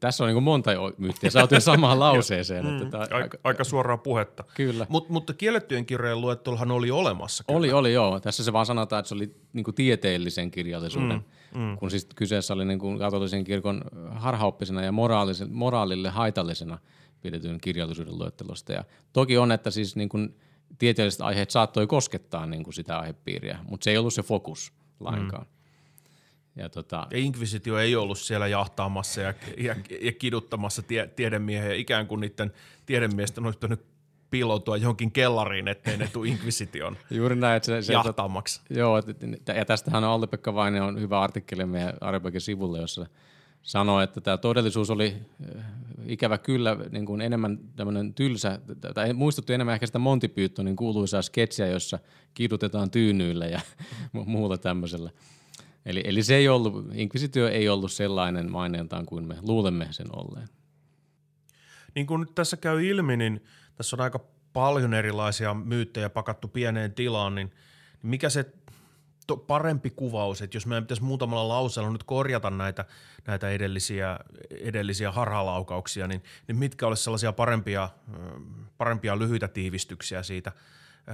[0.00, 1.30] tässä on niin monta myyttiä.
[1.30, 2.66] Saatiin samaan lauseeseen.
[2.66, 4.44] mm, että aika, aika, aika suoraa puhetta.
[4.54, 4.87] Kyllä.
[4.88, 7.44] Mut, mutta kiellettyjen kirjojen luettelohan oli olemassa.
[7.44, 7.58] Kyllä.
[7.58, 8.20] Oli, oli joo.
[8.20, 11.76] Tässä se vaan sanotaan, että se oli niin kuin tieteellisen kirjallisuuden, mm, mm.
[11.76, 14.92] kun siis kyseessä oli niin kuin katolisen kirkon harhaoppisena ja
[15.50, 16.78] moraalille haitallisena
[17.20, 18.72] pidetyn kirjallisuuden luettelosta.
[18.72, 20.34] Ja toki on, että siis niin kuin
[20.78, 25.46] tieteelliset aiheet saattoi koskettaa niin kuin sitä aihepiiriä, mutta se ei ollut se fokus lainkaan.
[25.46, 25.54] Mm.
[26.62, 27.06] Ja, tota...
[27.14, 32.52] Inquisitio ei ollut siellä jahtaamassa ja, ja, ja kiduttamassa tie, tiedemiehiä, ikään kuin niiden
[32.87, 33.84] tiedemiesten olisi pitänyt
[34.30, 38.60] piiloutua johonkin kellariin, ettei ne tule Inquisition Juuri näin, että se, se, jahtaamaksi.
[38.70, 39.02] Joo,
[39.56, 43.06] ja tästähän on Olli-Pekka Vainen on hyvä artikkeli meidän Arepakin sivulle, jossa
[43.64, 45.62] sanoo, että tämä todellisuus oli eh,
[46.07, 48.61] ikävä kyllä niin kuin enemmän tämmöinen tylsä,
[48.94, 51.98] tai muistutti enemmän ehkä sitä Monty Pythonin kuuluisaa sketsiä, jossa
[52.35, 53.61] kidutetaan tyynyillä ja
[54.12, 55.11] muulla tämmöisellä.
[55.87, 60.48] Eli, eli se ei ollut, inkvisitio ei ollut sellainen maineeltaan kuin me luulemme sen olleen.
[61.94, 64.20] Niin kuin nyt tässä käy ilmi, niin tässä on aika
[64.53, 67.53] paljon erilaisia myyttejä pakattu pieneen tilaan, niin
[68.03, 68.53] mikä se
[69.26, 72.84] to, parempi kuvaus, että jos meidän pitäisi muutamalla lauseella nyt korjata näitä,
[73.26, 74.18] näitä edellisiä,
[74.50, 77.88] edellisiä harhalaukauksia, niin, niin mitkä olisi sellaisia parempia,
[78.78, 80.52] parempia lyhyitä tiivistyksiä siitä,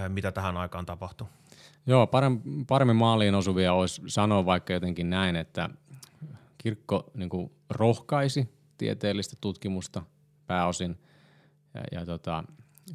[0.08, 1.28] mitä tähän aikaan tapahtuu?
[1.86, 5.70] Joo, paremmin, paremmin maaliin osuvia olisi sanoa vaikka jotenkin näin, että
[6.58, 10.02] kirkko niin kuin rohkaisi tieteellistä tutkimusta
[10.46, 10.98] pääosin
[11.74, 12.44] ja, ja tota,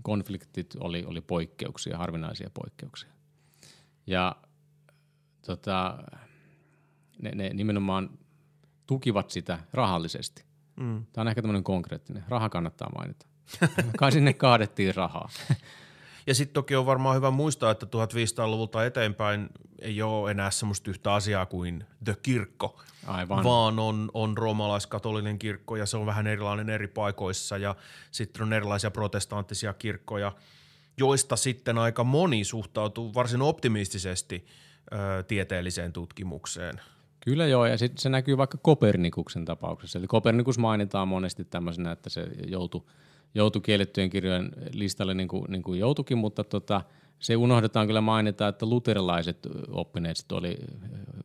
[0.02, 3.10] konfliktit oli, oli poikkeuksia, harvinaisia poikkeuksia.
[4.08, 4.36] Ja
[5.46, 5.98] tota,
[7.22, 8.10] ne, ne nimenomaan
[8.88, 10.46] tukivat sitä rahallisesti.
[10.76, 11.06] Mm.
[11.14, 12.24] Tämä on ehkä tämmöinen konkreettinen.
[12.28, 13.26] Raha kannattaa mainita.
[13.98, 15.30] Kai sinne kaadettiin rahaa.
[16.28, 21.14] Ja sitten toki on varmaan hyvä muistaa, että 1500-luvulta eteenpäin ei ole enää semmoista yhtä
[21.14, 23.44] asiaa kuin the kirkko, Aivan.
[23.44, 27.76] vaan on, on roomalaiskatolinen kirkko ja se on vähän erilainen eri paikoissa ja
[28.12, 30.32] sitten on erilaisia protestanttisia kirkkoja,
[30.98, 34.46] joista sitten aika moni suhtautuu varsin optimistisesti
[34.94, 36.82] ö, tieteelliseen tutkimukseen.
[37.20, 40.00] Kyllä joo, ja sitten se näkyy vaikka Kopernikuksen tapauksessa.
[40.00, 42.82] Eli Kopernikus mainitaan monesti tämmöisenä, että se joutui–
[43.36, 46.82] joutui kiellettyjen kirjojen listalle niin kuin, niin kuin joutukin, mutta tota,
[47.20, 50.58] se unohdetaan kyllä mainita, että luterilaiset oppineet oli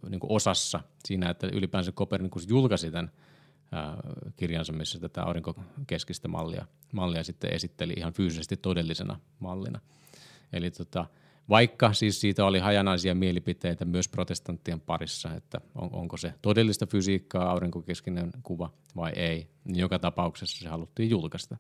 [0.09, 3.11] niin kuin osassa siinä, että ylipäänsä Kopernikus julkaisi tämän
[3.73, 3.97] ää,
[4.37, 9.81] kirjansa, missä tätä aurinkokeskistä mallia, mallia sitten esitteli ihan fyysisesti todellisena mallina.
[10.53, 11.07] Eli tota,
[11.51, 17.51] vaikka siis siitä oli hajanaisia mielipiteitä myös protestanttien parissa, että on, onko se todellista fysiikkaa,
[17.51, 21.57] aurinkokeskinen kuva vai ei, niin joka tapauksessa se haluttiin julkaista.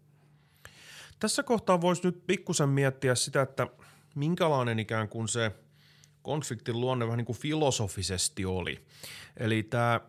[1.18, 3.66] Tässä kohtaa voisi nyt pikkusen miettiä sitä, että
[4.14, 5.52] minkälainen ikään kuin se
[6.22, 8.84] konfliktin luonne vähän niin kuin filosofisesti oli.
[9.36, 10.00] Eli tämä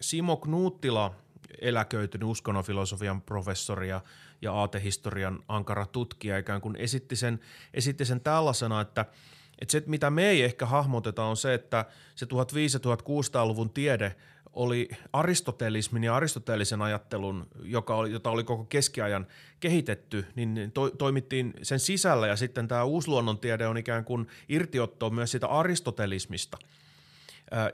[0.00, 1.14] Simo Knuuttila,
[1.60, 4.00] eläköitynyt uskonnonfilosofian professori ja,
[4.42, 7.40] ja aatehistorian ankara tutkija ikään kuin esitti sen,
[7.74, 9.04] esitti sen tällaisena, että–
[9.58, 14.16] että se, mitä me ei ehkä hahmoteta, on se, että se 1500-1600-luvun tiede
[14.52, 19.26] oli aristotelismin ja aristoteellisen ajattelun, joka oli, jota oli koko keskiajan
[19.60, 25.30] kehitetty, niin to, toimittiin sen sisällä ja sitten tämä uusluonnontiede on ikään kuin irtiotto myös
[25.30, 26.58] sitä aristotelismista.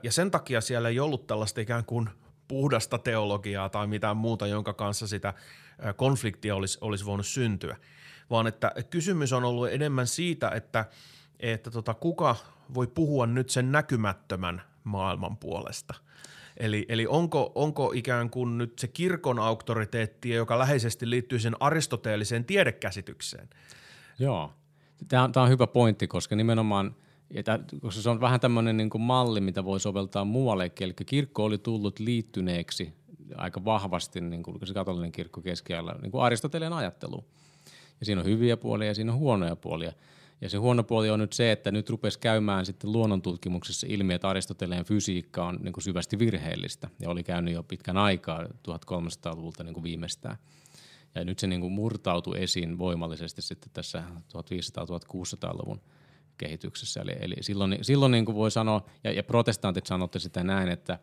[0.03, 2.09] Ja sen takia siellä ei ollut tällaista ikään kuin
[2.47, 5.33] puhdasta teologiaa tai mitään muuta, jonka kanssa sitä
[5.95, 7.77] konfliktia olisi, olisi voinut syntyä,
[8.29, 10.85] vaan että kysymys on ollut enemmän siitä, että–
[11.39, 12.35] että tota, kuka
[12.73, 15.93] voi puhua nyt sen näkymättömän maailman puolesta.
[16.57, 22.45] Eli, eli onko, onko ikään kuin nyt se kirkon auktoriteetti, joka läheisesti liittyy sen aristoteelliseen
[22.45, 23.49] tiedekäsitykseen?
[24.19, 24.53] Joo,
[25.07, 26.95] tämä on, tämä on hyvä pointti, koska nimenomaan
[27.29, 27.43] ja
[27.81, 31.99] koska se on vähän tämmöinen niin malli, mitä voi soveltaa muuallekin, eli kirkko oli tullut
[31.99, 32.93] liittyneeksi
[33.35, 37.25] aika vahvasti, niin kuin se katolinen kirkko keskiajalla, niin kuin Aristoteleen ajattelu.
[37.99, 39.91] Ja siinä on hyviä puolia ja siinä on huonoja puolia.
[40.41, 44.29] Ja se huono puoli on nyt se, että nyt rupesi käymään sitten luonnontutkimuksessa ilmi, että
[44.29, 49.73] Aristoteleen fysiikka on niin kuin syvästi virheellistä ja oli käynyt jo pitkän aikaa 1300-luvulta niin
[49.73, 50.37] kuin viimeistään.
[51.15, 54.03] Ja nyt se niin kuin murtautui esiin voimallisesti sitten tässä
[54.33, 55.81] 1500-1600-luvun
[56.37, 57.01] kehityksessä.
[57.01, 60.99] Eli, eli silloin, silloin niin kuin voi sanoa, ja, ja protestantit sanotte sitä näin, että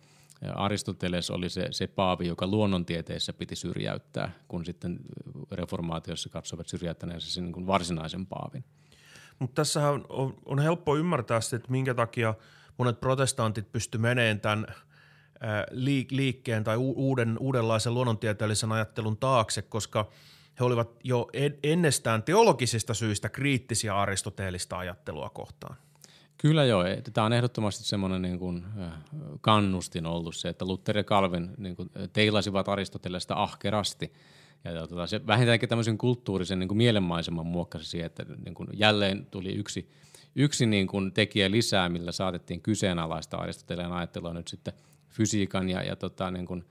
[0.54, 5.00] Aristoteles oli se, se paavi, joka luonnontieteessä piti syrjäyttää, kun sitten
[5.52, 8.64] reformaatiossa katsovat syrjäyttäneensä sen niin varsinaisen paavin.
[9.38, 12.34] Mutta tässähän on, on helppo ymmärtää sitten, että minkä takia
[12.78, 14.66] monet protestantit pysty meneen tämän
[16.10, 20.08] liikkeen tai uuden, uudenlaisen luonnontieteellisen ajattelun taakse, koska
[20.60, 21.28] he olivat jo
[21.62, 25.76] ennestään teologisista syistä kriittisiä aristoteellista ajattelua kohtaan.
[26.38, 26.84] Kyllä joo.
[27.12, 28.64] Tämä on ehdottomasti semmoinen niin kuin
[29.40, 34.12] kannustin ollut se, että Luther ja Calvin niin kuin teilasivat Aristotelesta ahkerasti.
[34.64, 39.26] Ja tota, se vähintäänkin tämmöisen kulttuurisen niin kuin mielenmaiseman muokkasi siihen, että niin kuin jälleen
[39.30, 39.88] tuli yksi,
[40.34, 44.74] yksi niin kuin tekijä lisää, millä saatettiin kyseenalaista Aristoteleen ajattelua nyt sitten
[45.10, 46.64] fysiikan ja, ja tota, niin kuin,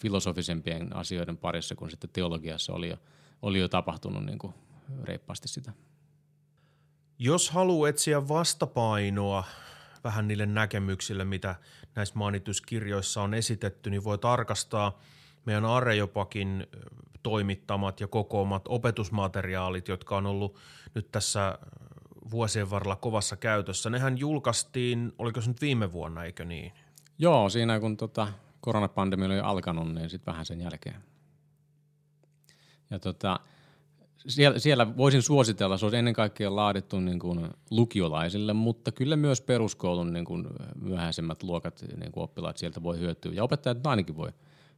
[0.00, 2.96] filosofisempien asioiden parissa, kun sitten teologiassa oli jo,
[3.42, 4.54] oli jo tapahtunut niin kuin
[5.04, 5.72] reippaasti sitä.
[7.18, 9.44] Jos haluaa etsiä vastapainoa
[10.04, 11.54] vähän niille näkemyksille, mitä
[11.94, 14.98] näissä mainituskirjoissa on esitetty, niin voi tarkastaa
[15.44, 16.66] meidän Arejopakin
[17.22, 20.58] toimittamat ja kokoomat opetusmateriaalit, jotka on ollut
[20.94, 21.58] nyt tässä
[22.30, 23.90] vuosien varrella kovassa käytössä.
[23.90, 26.72] Nehän julkaistiin, oliko se nyt viime vuonna, eikö niin?
[27.18, 28.28] Joo, siinä kun tota,
[28.66, 30.96] koronapandemia oli alkanut, niin sitten vähän sen jälkeen.
[32.90, 33.40] Ja tota,
[34.16, 39.40] siellä, siellä voisin suositella, se olisi ennen kaikkea laadittu niin kuin lukiolaisille, mutta kyllä myös
[39.40, 40.46] peruskoulun niin kuin
[40.80, 43.32] myöhäisemmät luokat, niin kuin oppilaat sieltä voi hyötyä.
[43.32, 44.32] Ja opettajat ainakin voi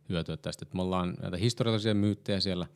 [0.08, 0.64] hyötyä tästä.
[0.64, 2.66] Että me ollaan näitä historiallisia myyttejä siellä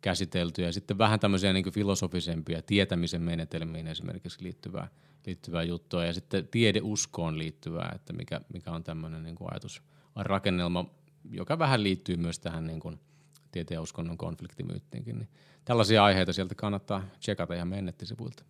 [0.00, 4.88] käsitelty ja sitten vähän tämmöisiä niin kuin filosofisempia tietämisen menetelmiin esimerkiksi liittyvää,
[5.26, 9.82] liittyvää juttua ja sitten tiedeuskoon liittyvää, että mikä, mikä on tämmöinen niin kuin ajatus
[10.16, 10.84] rakennelma,
[11.30, 13.00] joka vähän liittyy myös tähän niin kuin–
[13.54, 15.18] tieteen ja uskonnon konfliktimyyttiinkin.
[15.18, 15.28] Niin
[15.64, 18.44] tällaisia aiheita sieltä kannattaa tsekata ihan meidän nettisivuilta.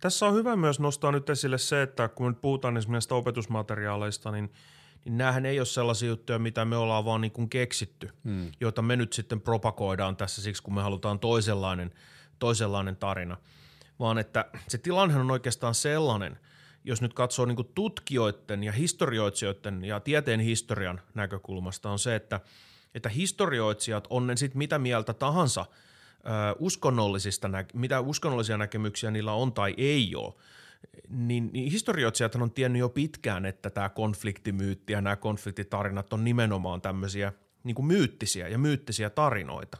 [0.00, 4.52] Tässä on hyvä myös nostaa nyt esille se, että kun nyt puhutaan esimerkiksi opetusmateriaaleista, niin,
[5.04, 8.52] niin näähän ei ole sellaisia juttuja, mitä me ollaan vaan niin kuin keksitty, hmm.
[8.60, 11.90] joita me nyt sitten propagoidaan tässä siksi, kun me halutaan toisenlainen,
[12.38, 13.36] toisenlainen tarina.
[14.00, 16.38] Vaan että se tilanne on oikeastaan sellainen,
[16.84, 22.40] jos nyt katsoo niin tutkijoiden ja historioitsijoiden ja tieteen historian näkökulmasta, on se, että–
[22.94, 29.32] että historioitsijat on ne sitten mitä mieltä tahansa ö, uskonnollisista, nä- mitä uskonnollisia näkemyksiä niillä
[29.32, 30.34] on tai ei ole,
[31.08, 36.80] niin, niin historioitsijat on tiennyt jo pitkään, että tämä konfliktimyytti ja nämä konfliktitarinat on nimenomaan
[36.80, 37.32] tämmöisiä
[37.64, 39.78] niin myyttisiä ja myyttisiä tarinoita.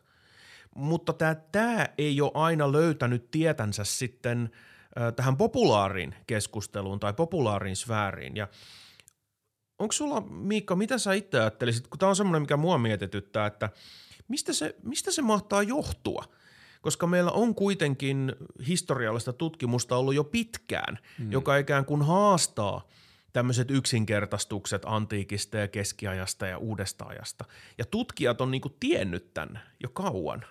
[0.75, 4.51] Mutta tämä, tämä ei ole aina löytänyt tietänsä sitten
[5.17, 8.37] tähän populaariin keskusteluun tai populaariin sfääriin.
[8.37, 8.49] Ja
[9.79, 13.71] onko sulla, Miikka, mitä sä itse ajattelisit, kun tämä on semmoinen, mikä mua mietityttää, että
[14.29, 16.25] mistä se, mistä se mahtaa johtua?
[16.81, 18.33] Koska meillä on kuitenkin
[18.67, 21.33] historiallista tutkimusta ollut jo pitkään, mm.
[21.33, 22.89] joka ikään kuin haastaa
[23.33, 27.45] tämmöiset yksinkertaistukset antiikista ja keskiajasta ja uudesta ajasta.
[27.79, 30.45] Ja tutkijat on niinku tiennyt tämän jo kauan.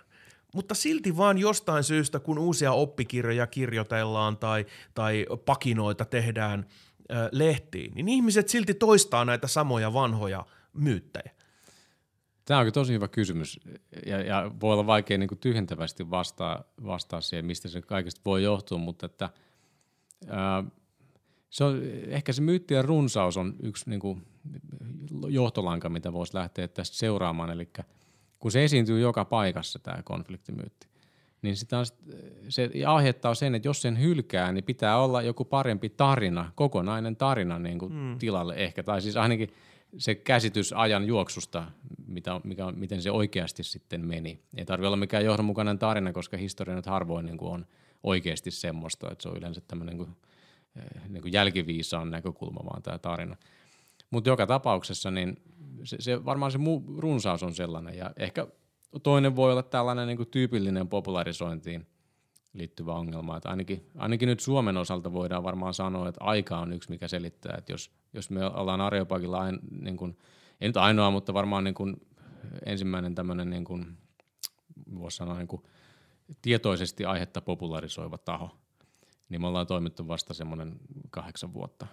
[0.54, 6.66] Mutta silti vaan jostain syystä, kun uusia oppikirjoja kirjoitellaan tai, tai pakinoita tehdään–
[7.32, 11.32] lehtiin, niin ihmiset silti toistaa näitä samoja vanhoja myyttejä?
[12.46, 13.60] Tämä on tosi hyvä kysymys
[14.06, 18.78] ja, ja voi olla vaikea niin tyhjentävästi vastaa, vastaa siihen, mistä se kaikesta voi johtua,
[18.78, 19.30] mutta että,
[20.28, 20.64] ää,
[21.50, 24.26] se on, ehkä se myyttien runsaus on yksi niin kuin,
[25.28, 27.70] johtolanka, mitä voisi lähteä tästä seuraamaan, eli
[28.44, 30.88] kun se esiintyy joka paikassa tämä konfliktimyytti,
[31.42, 31.86] niin sitä on,
[32.50, 37.60] se aiheuttaa sen, että jos sen hylkää, niin pitää olla joku parempi tarina, kokonainen tarina
[37.60, 38.18] niin kuin mm.
[38.20, 38.84] tilalle ehkä.
[38.84, 39.50] Tai siis ainakin
[39.98, 41.64] se käsitys ajan juoksusta,
[42.08, 44.40] mitä, mikä, miten se oikeasti sitten meni.
[44.58, 47.66] Ei tarvitse olla mikään johdonmukainen tarina, koska historia nyt harvoin niin kuin on
[48.04, 50.18] oikeasti semmoista, että se on yleensä tämmöinen niin kuin,
[50.76, 53.36] eh, niin kuin jälkiviisaan näkökulma vaan tämä tarina.
[54.10, 55.38] Mutta joka tapauksessa niin
[55.84, 58.48] se, se, varmaan se muu, runsaus on sellainen ja ehkä
[59.04, 61.88] Toinen voi olla tällainen niin kuin tyypillinen popularisointiin
[62.54, 63.38] liittyvä ongelma.
[63.38, 67.56] Että ainakin, ainakin nyt Suomen osalta voidaan varmaan sanoa, että aika on yksi, mikä selittää.
[67.58, 70.18] Että jos, jos me ollaan Areopagilla, ain, niin kuin,
[70.62, 71.96] ei nyt ainoa, mutta varmaan niin kuin
[72.66, 73.98] ensimmäinen tämmöinen, niin kuin,
[75.00, 75.62] voisi sanoa, niin kuin,
[76.42, 78.58] tietoisesti aihetta popularisoiva taho,
[79.30, 80.76] niin me ollaan toimittu vasta semmoinen
[81.10, 81.88] kahdeksan vuotta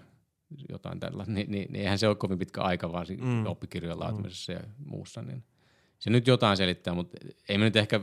[0.68, 3.46] jotain tällä, niin, niin, niin eihän se ole kovin pitkä aika vaan mm.
[3.46, 4.58] oppikirjojen laatimisessa mm.
[4.58, 5.44] ja muussa, niin–
[6.00, 8.00] se nyt jotain selittää, mutta ei me nyt ehkä,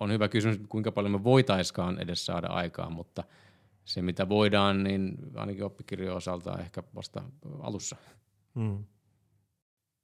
[0.00, 3.24] on hyvä kysymys, kuinka paljon me voitaiskaan edes saada aikaa, mutta
[3.84, 7.22] se mitä voidaan, niin ainakin oppikirjojen osalta ehkä vasta
[7.60, 7.96] alussa.
[8.54, 8.84] Hmm.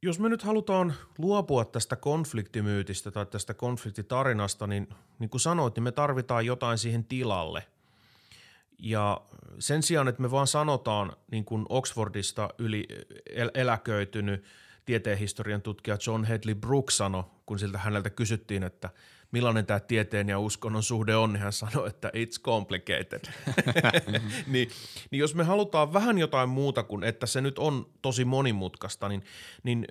[0.02, 5.84] Jos me nyt halutaan luopua tästä konfliktimyytistä tai tästä konfliktitarinasta, niin niin kuin sanoit, niin
[5.84, 7.66] me tarvitaan jotain siihen tilalle.
[8.84, 9.20] Ja
[9.58, 12.86] sen sijaan, että me vaan sanotaan niin kuin Oxfordista yli
[13.34, 14.44] el- eläköitynyt–
[14.84, 18.90] tieteenhistorian tutkija John Hedley Brooks sanoi, kun siltä häneltä kysyttiin, että
[19.32, 23.20] millainen tämä tieteen ja uskonnon suhde on, niin hän sanoi, että it's complicated.
[24.52, 24.70] niin,
[25.10, 29.22] niin jos me halutaan vähän jotain muuta kuin, että se nyt on tosi monimutkaista, niin,
[29.62, 29.86] niin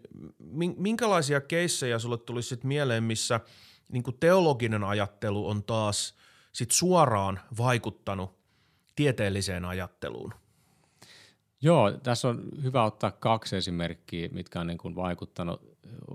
[0.77, 3.39] minkälaisia keissejä sulle tulisi sit mieleen, missä
[3.91, 6.15] niin teologinen ajattelu on taas
[6.53, 8.40] sit suoraan vaikuttanut
[8.95, 10.33] tieteelliseen ajatteluun?
[11.61, 15.61] Joo, tässä on hyvä ottaa kaksi esimerkkiä, mitkä on niin kuin vaikuttanut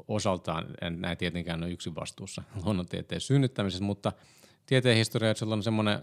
[0.09, 4.13] osaltaan, en näin tietenkään ole yksin vastuussa luonnontieteen synnyttämisessä, mutta
[4.67, 6.01] tieteen historiassa on semmoinen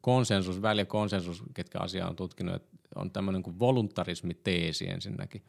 [0.00, 5.42] konsensus, väliä konsensus, ketkä asiaa on tutkinut, että on tämmöinen kuin voluntarismiteesi ensinnäkin,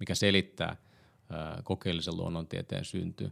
[0.00, 0.76] mikä selittää
[1.30, 3.30] ää, kokeellisen luonnontieteen syntyä.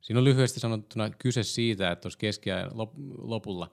[0.00, 2.70] Siinä on lyhyesti sanottuna kyse siitä, että tuossa keskiajan
[3.18, 3.70] lopulla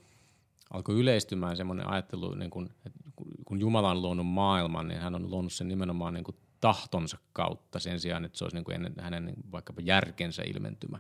[0.70, 3.00] alkoi yleistymään semmoinen ajattelu, niin kun, että
[3.46, 7.80] kun Jumala on luonut maailman, niin hän on luonut sen nimenomaan niin kuin tahtonsa kautta
[7.80, 11.00] sen sijaan, että se olisi niin kuin ennen hänen vaikkapa järkensä ilmentymä.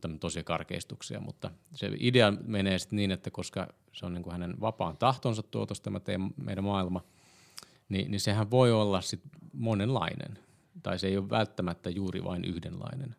[0.00, 4.32] Tämmöinen tosi karkeistuksia, mutta se idea menee sitten niin, että koska se on niin kuin
[4.32, 6.00] hänen vapaan tahtonsa tuotos tämä
[6.36, 7.00] meidän maailma,
[7.88, 9.20] niin, niin sehän voi olla sit
[9.52, 10.38] monenlainen.
[10.82, 13.16] Tai se ei ole välttämättä juuri vain yhdenlainen.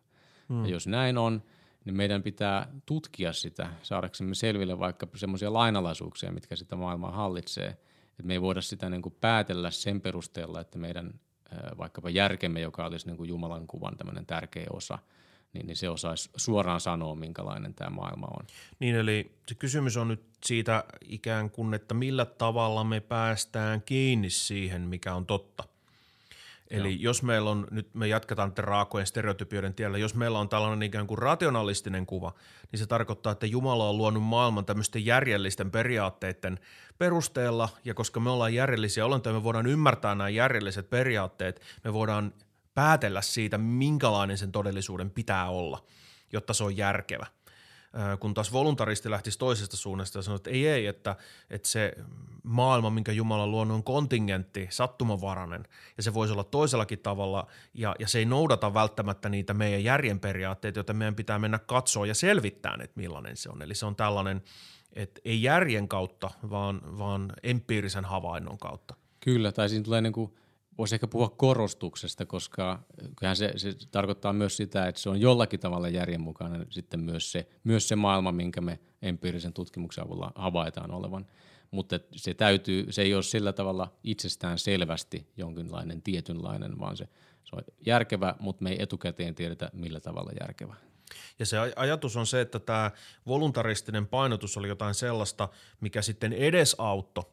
[0.48, 0.64] Hmm.
[0.64, 1.42] Ja jos näin on,
[1.86, 7.68] niin meidän pitää tutkia sitä saadaksemme selville vaikka semmoisia lainalaisuuksia, mitkä sitä maailmaa hallitsee.
[8.10, 11.20] Että me ei voida sitä niin kuin päätellä sen perusteella, että meidän
[11.78, 14.98] vaikkapa järkemme, joka olisi niin kuin Jumalan kuvan tämmöinen tärkeä osa,
[15.52, 18.46] niin, niin se osaisi suoraan sanoa, minkälainen tämä maailma on.
[18.78, 24.30] Niin, eli se kysymys on nyt siitä ikään kuin, että millä tavalla me päästään kiinni
[24.30, 25.64] siihen, mikä on totta–
[26.70, 26.98] Eli Joo.
[27.00, 31.06] jos meillä on, nyt me jatketaan tätä raakojen stereotypioiden tiellä, jos meillä on tällainen ikään
[31.06, 32.34] kuin rationalistinen kuva,
[32.72, 36.58] niin se tarkoittaa, että Jumala on luonut maailman tämmöisten järjellisten periaatteiden
[36.98, 42.34] perusteella, ja koska me ollaan järjellisiä olentoja, me voidaan ymmärtää nämä järjelliset periaatteet, me voidaan
[42.74, 45.84] päätellä siitä, minkälainen sen todellisuuden pitää olla,
[46.32, 47.26] jotta se on järkevä
[48.20, 51.16] kun taas voluntaristi lähtisi toisesta suunnasta ja sanoi, että ei, ei, että,
[51.50, 51.92] että se
[52.42, 55.64] maailma, minkä Jumala on luonut, on kontingentti, sattumanvarainen,
[55.96, 60.20] ja se voisi olla toisellakin tavalla, ja, ja se ei noudata välttämättä niitä meidän järjen
[60.20, 63.62] periaatteita, joita meidän pitää mennä katsoa ja selvittää, että millainen se on.
[63.62, 64.42] Eli se on tällainen,
[64.92, 68.94] että ei järjen kautta, vaan, vaan empiirisen havainnon kautta.
[69.20, 70.34] Kyllä, tai siinä tulee niin kuin–
[70.78, 72.82] voisi ehkä puhua korostuksesta, koska
[73.16, 77.48] kyllähän se, se tarkoittaa myös sitä, että se on jollakin tavalla järjenmukainen sitten myös se,
[77.64, 81.26] myös se maailma, minkä me empiirisen tutkimuksen avulla havaitaan olevan.
[81.70, 87.08] Mutta se, täytyy, se ei ole sillä tavalla itsestään selvästi jonkinlainen tietynlainen, vaan se,
[87.44, 90.74] se on järkevä, mutta me ei etukäteen tiedetä, millä tavalla järkevä.
[91.38, 92.90] Ja se ajatus on se, että tämä
[93.26, 95.48] voluntaristinen painotus oli jotain sellaista,
[95.80, 97.24] mikä sitten edesauttoi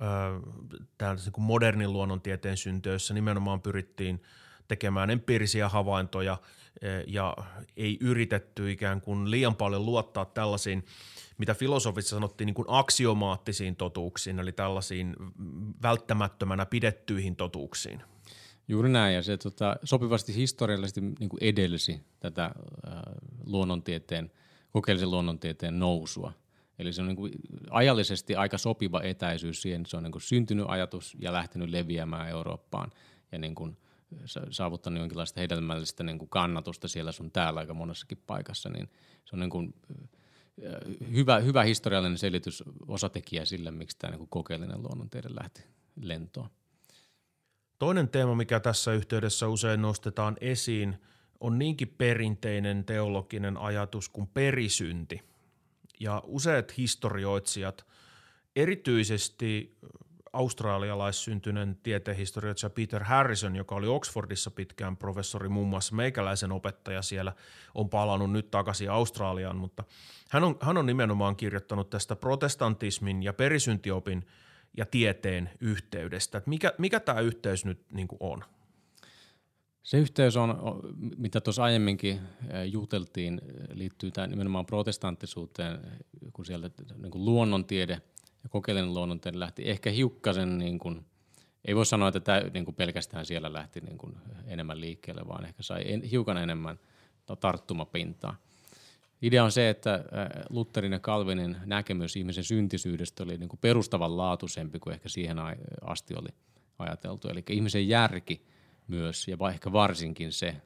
[0.00, 4.22] niin kuin modernin luonnontieteen syntyessä nimenomaan pyrittiin
[4.68, 6.38] tekemään empiirisiä havaintoja
[7.06, 7.36] ja
[7.76, 10.84] ei yritetty ikään kuin liian paljon luottaa tällaisiin,
[11.38, 15.16] mitä filosofissa sanottiin niin kuin aksiomaattisiin totuuksiin, eli tällaisiin
[15.82, 18.02] välttämättömänä pidettyihin totuuksiin.
[18.68, 22.52] Juuri näin, ja se tota, sopivasti historiallisesti niin kuin edelsi tätä äh,
[23.46, 24.32] luonnontieteen,
[24.72, 26.32] kokeellisen luonnontieteen nousua.
[26.82, 27.32] Eli se on niin kuin
[27.70, 32.28] ajallisesti aika sopiva etäisyys siihen, että se on niin kuin syntynyt ajatus ja lähtenyt leviämään
[32.28, 32.90] Eurooppaan
[33.32, 33.76] ja niin kuin
[34.50, 38.90] saavuttanut jonkinlaista hedelmällistä niin kuin kannatusta siellä sun täällä aika monessakin paikassa, niin
[39.24, 39.74] se on niin kuin
[41.12, 45.62] hyvä, hyvä historiallinen selitys, osatekijä sille, miksi tämä niin kokeellinen luonnontiede lähti
[46.00, 46.48] lentoon.
[47.78, 50.96] Toinen teema, mikä tässä yhteydessä usein nostetaan esiin,
[51.40, 55.20] on niinkin perinteinen teologinen ajatus kuin perisynti–
[56.00, 57.86] ja useat historioitsijat,
[58.56, 59.78] erityisesti
[60.32, 67.32] australialaissyntyneen tieteenhistorioitsija Peter Harrison, joka oli Oxfordissa pitkään professori, muun muassa meikäläisen opettaja siellä,
[67.74, 69.84] on palannut nyt takaisin Australiaan, mutta
[70.30, 74.26] hän on, hän on nimenomaan kirjoittanut tästä protestantismin ja perisyntiopin
[74.76, 76.38] ja tieteen yhteydestä.
[76.38, 78.44] Että mikä, mikä tämä yhteys nyt niin on?
[79.82, 80.80] Se yhteys on,
[81.16, 82.20] mitä tuossa aiemminkin
[82.70, 83.40] juteltiin,
[83.72, 85.78] liittyy tämän nimenomaan protestanttisuuteen,
[86.32, 88.00] kun sieltä niin kuin luonnontiede
[88.42, 91.06] ja kokeellinen luonnontiede lähti ehkä hiukkasen, niin kuin,
[91.64, 94.16] ei voi sanoa, että tämä niin kuin pelkästään siellä lähti niin kuin
[94.46, 96.78] enemmän liikkeelle, vaan ehkä sai en, hiukan enemmän
[97.40, 98.36] tarttumapintaa.
[99.22, 100.04] Idea on se, että
[100.50, 105.36] Lutherin ja Calvinin näkemys ihmisen syntisyydestä oli niin kuin perustavanlaatuisempi kuin ehkä siihen
[105.82, 106.28] asti oli
[106.78, 107.28] ajateltu.
[107.28, 108.42] Eli ihmisen järki–
[108.88, 110.56] myös, ja ehkä varsinkin se,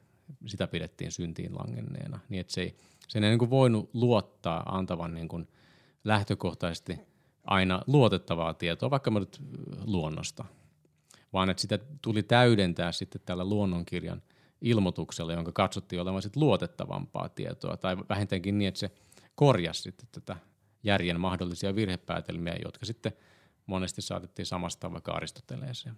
[0.45, 2.75] sitä pidettiin syntiin langenneena, niin että se ei,
[3.07, 5.47] sen ei niin kuin voinut luottaa antavan niin kuin
[6.03, 6.99] lähtökohtaisesti
[7.43, 9.41] aina luotettavaa tietoa, vaikka nyt
[9.85, 10.45] luonnosta,
[11.33, 14.21] vaan että sitä tuli täydentää sitten tällä luonnonkirjan
[14.61, 18.91] ilmoituksella, jonka katsottiin olevan sitten luotettavampaa tietoa, tai vähintäänkin niin, että se
[19.35, 20.37] korjasi sitten tätä
[20.83, 23.11] järjen mahdollisia virhepäätelmiä, jotka sitten
[23.65, 25.97] monesti saatettiin samastaa vaikka Aristoteleeseen.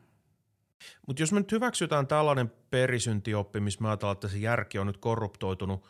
[1.08, 5.86] Mutta jos me nyt hyväksytään tällainen perisyntioppi, missä ajatellaan, että se järki on nyt korruptoitunut,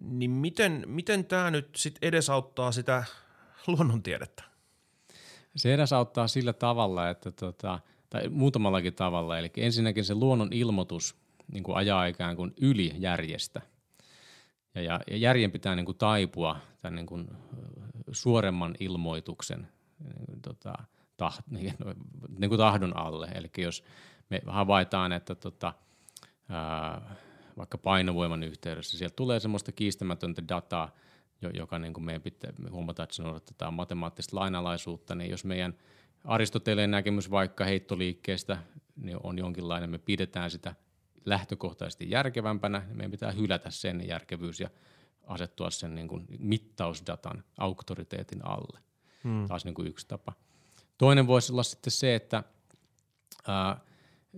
[0.00, 3.04] niin miten, miten tämä nyt sit edesauttaa sitä
[3.66, 4.42] luonnontiedettä?
[5.56, 7.78] Se auttaa sillä tavalla, että tota,
[8.10, 9.38] tai muutamallakin tavalla.
[9.38, 11.16] Eli ensinnäkin se luonnon ilmoitus
[11.52, 13.60] niin kuin ajaa ikään kuin yli järjestä.
[14.74, 17.28] Ja, ja, ja järjen pitää niin kuin taipua tämän niin kuin
[18.12, 19.68] suoremman ilmoituksen
[19.98, 20.72] niin, tota,
[21.16, 21.74] taht, niin,
[22.38, 23.28] niin kuin tahdon alle.
[23.34, 23.84] Eli jos
[24.32, 25.74] me havaitaan, että tota,
[26.48, 27.16] ää,
[27.56, 30.90] vaikka painovoiman yhteydessä sieltä tulee semmoista kiistämätöntä dataa,
[31.54, 35.74] joka niin kuin meidän pitää huomata, että se noudattaa matemaattista lainalaisuutta, niin jos meidän
[36.24, 38.58] Aristoteleen näkemys vaikka heittoliikkeestä
[38.96, 40.74] niin on jonkinlainen, me pidetään sitä
[41.24, 44.70] lähtökohtaisesti järkevämpänä, niin meidän pitää hylätä sen järkevyys ja
[45.26, 48.80] asettua sen niin kuin mittausdatan auktoriteetin alle.
[49.24, 49.48] Hmm.
[49.48, 50.32] Taas niin kuin yksi tapa.
[50.98, 52.42] Toinen voisi olla sitten se, että
[53.46, 53.80] ää,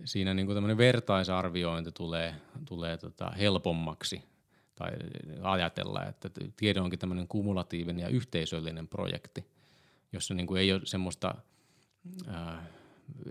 [0.04, 2.34] siinä niin kuin vertaisarviointi tulee,
[2.64, 4.22] tulee tota helpommaksi
[4.74, 4.90] tai
[5.42, 9.46] ajatella, että tiede onkin tämmöinen kumulatiivinen ja yhteisöllinen projekti,
[10.12, 11.34] jossa niin kuin ei ole semmoista,
[12.26, 12.66] ää,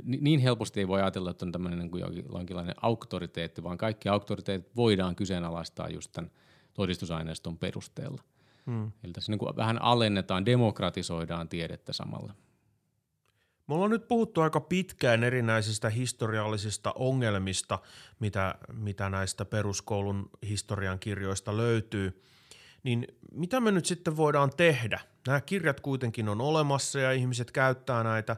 [0.04, 2.04] niin helposti ei voi ajatella, että on tämmöinen niin kuin
[2.34, 6.32] jonkinlainen auktoriteetti, vaan kaikki auktoriteetit voidaan kyseenalaistaa just tämän
[6.74, 8.24] todistusaineiston perusteella.
[8.66, 8.92] Hmm.
[9.04, 12.34] Eli tässä niin kuin vähän alennetaan, demokratisoidaan tiedettä samalla.
[13.68, 17.80] Me ollaan nyt puhuttu aika pitkään erinäisistä historiallisista ongelmista,
[18.20, 22.24] mitä, mitä näistä peruskoulun historian kirjoista löytyy.
[22.84, 25.00] Niin mitä me nyt sitten voidaan tehdä?
[25.28, 28.36] Nämä kirjat kuitenkin on olemassa ja ihmiset käyttää näitä,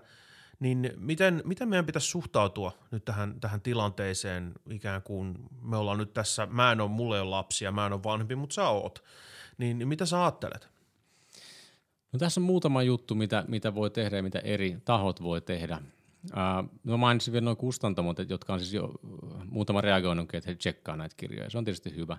[0.59, 6.13] niin miten, miten meidän pitäisi suhtautua nyt tähän, tähän tilanteeseen ikään kuin me ollaan nyt
[6.13, 9.03] tässä, mä en ole, mulle ole lapsia, mä en ole vanhempi, mutta sä oot.
[9.57, 10.74] Niin mitä sä ajattelet?
[12.15, 15.79] No tässä on muutama juttu, mitä, mitä voi tehdä ja mitä eri tahot voi tehdä.
[16.25, 18.91] Uh, no mainitsin vielä noin kustantamot, jotka on siis jo
[19.49, 21.49] muutama reagoinut, että he tsekkaa näitä kirjoja.
[21.49, 22.17] Se on tietysti hyvä.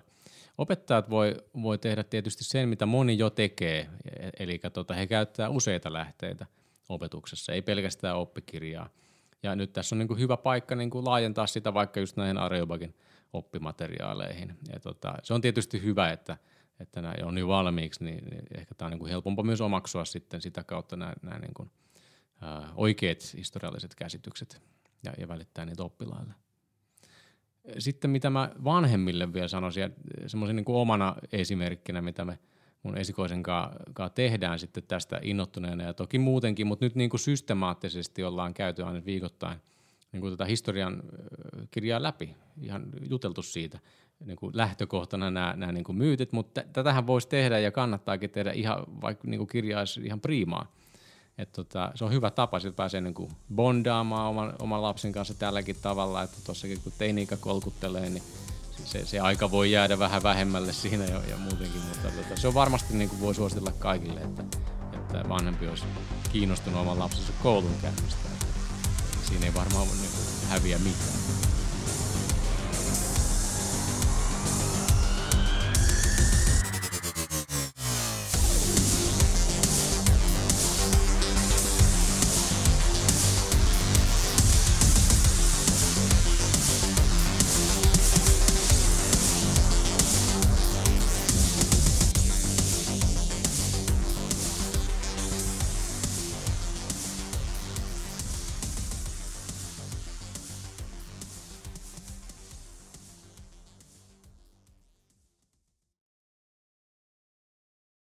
[0.57, 3.89] Opettajat voi, voi tehdä tietysti sen, mitä moni jo tekee,
[4.39, 6.45] eli tota, he käyttää useita lähteitä
[6.89, 8.89] opetuksessa, ei pelkästään oppikirjaa.
[9.43, 12.37] Ja nyt tässä on niin kuin hyvä paikka niin kuin laajentaa sitä vaikka just näihin
[12.37, 12.95] Areobagin
[13.33, 14.53] oppimateriaaleihin.
[14.73, 16.37] Ja tota, se on tietysti hyvä, että–
[16.79, 20.05] että nämä on jo valmiiksi, niin, niin ehkä tämä on niin kuin helpompa myös omaksua
[20.05, 21.71] sitten sitä kautta nämä, nämä niin kuin,
[22.41, 24.61] ää, oikeat historialliset käsitykset
[25.03, 26.33] ja, ja välittää niitä oppilaille.
[27.79, 29.89] Sitten mitä mä vanhemmille vielä sanoisin, ja
[30.27, 32.39] semmoisen niin kuin omana esimerkkinä, mitä me
[32.83, 38.23] mun esikoisen kanssa tehdään sitten tästä innottuneena ja toki muutenkin, mutta nyt niin kuin systemaattisesti
[38.23, 39.59] ollaan käyty aina viikoittain
[40.11, 41.03] niin kuin tätä historian
[41.71, 43.79] kirjaa läpi, ihan juteltu siitä–
[44.25, 48.51] niin kuin lähtökohtana nämä, nämä niin kuin myytit, mutta tätähän voisi tehdä ja kannattaakin tehdä
[48.51, 50.71] ihan, vaikka niin kuin kirja olisi ihan priimaa.
[51.37, 55.33] Et tota, se on hyvä tapa, että pääsee niin kuin bondaamaan oman, oman lapsen kanssa
[55.33, 58.23] tälläkin tavalla, että tuossakin kun teini-ikä kolkuttelee, niin
[58.85, 62.53] se, se aika voi jäädä vähän vähemmälle siinä ja, ja muutenkin, mutta tota, se on
[62.53, 64.43] varmasti niin kuin voi suositella kaikille, että,
[64.93, 65.85] että vanhempi olisi
[66.31, 68.29] kiinnostunut oman lapsensa koulun käynnistä.
[69.23, 71.46] Siinä ei varmaan niin häviä mitään.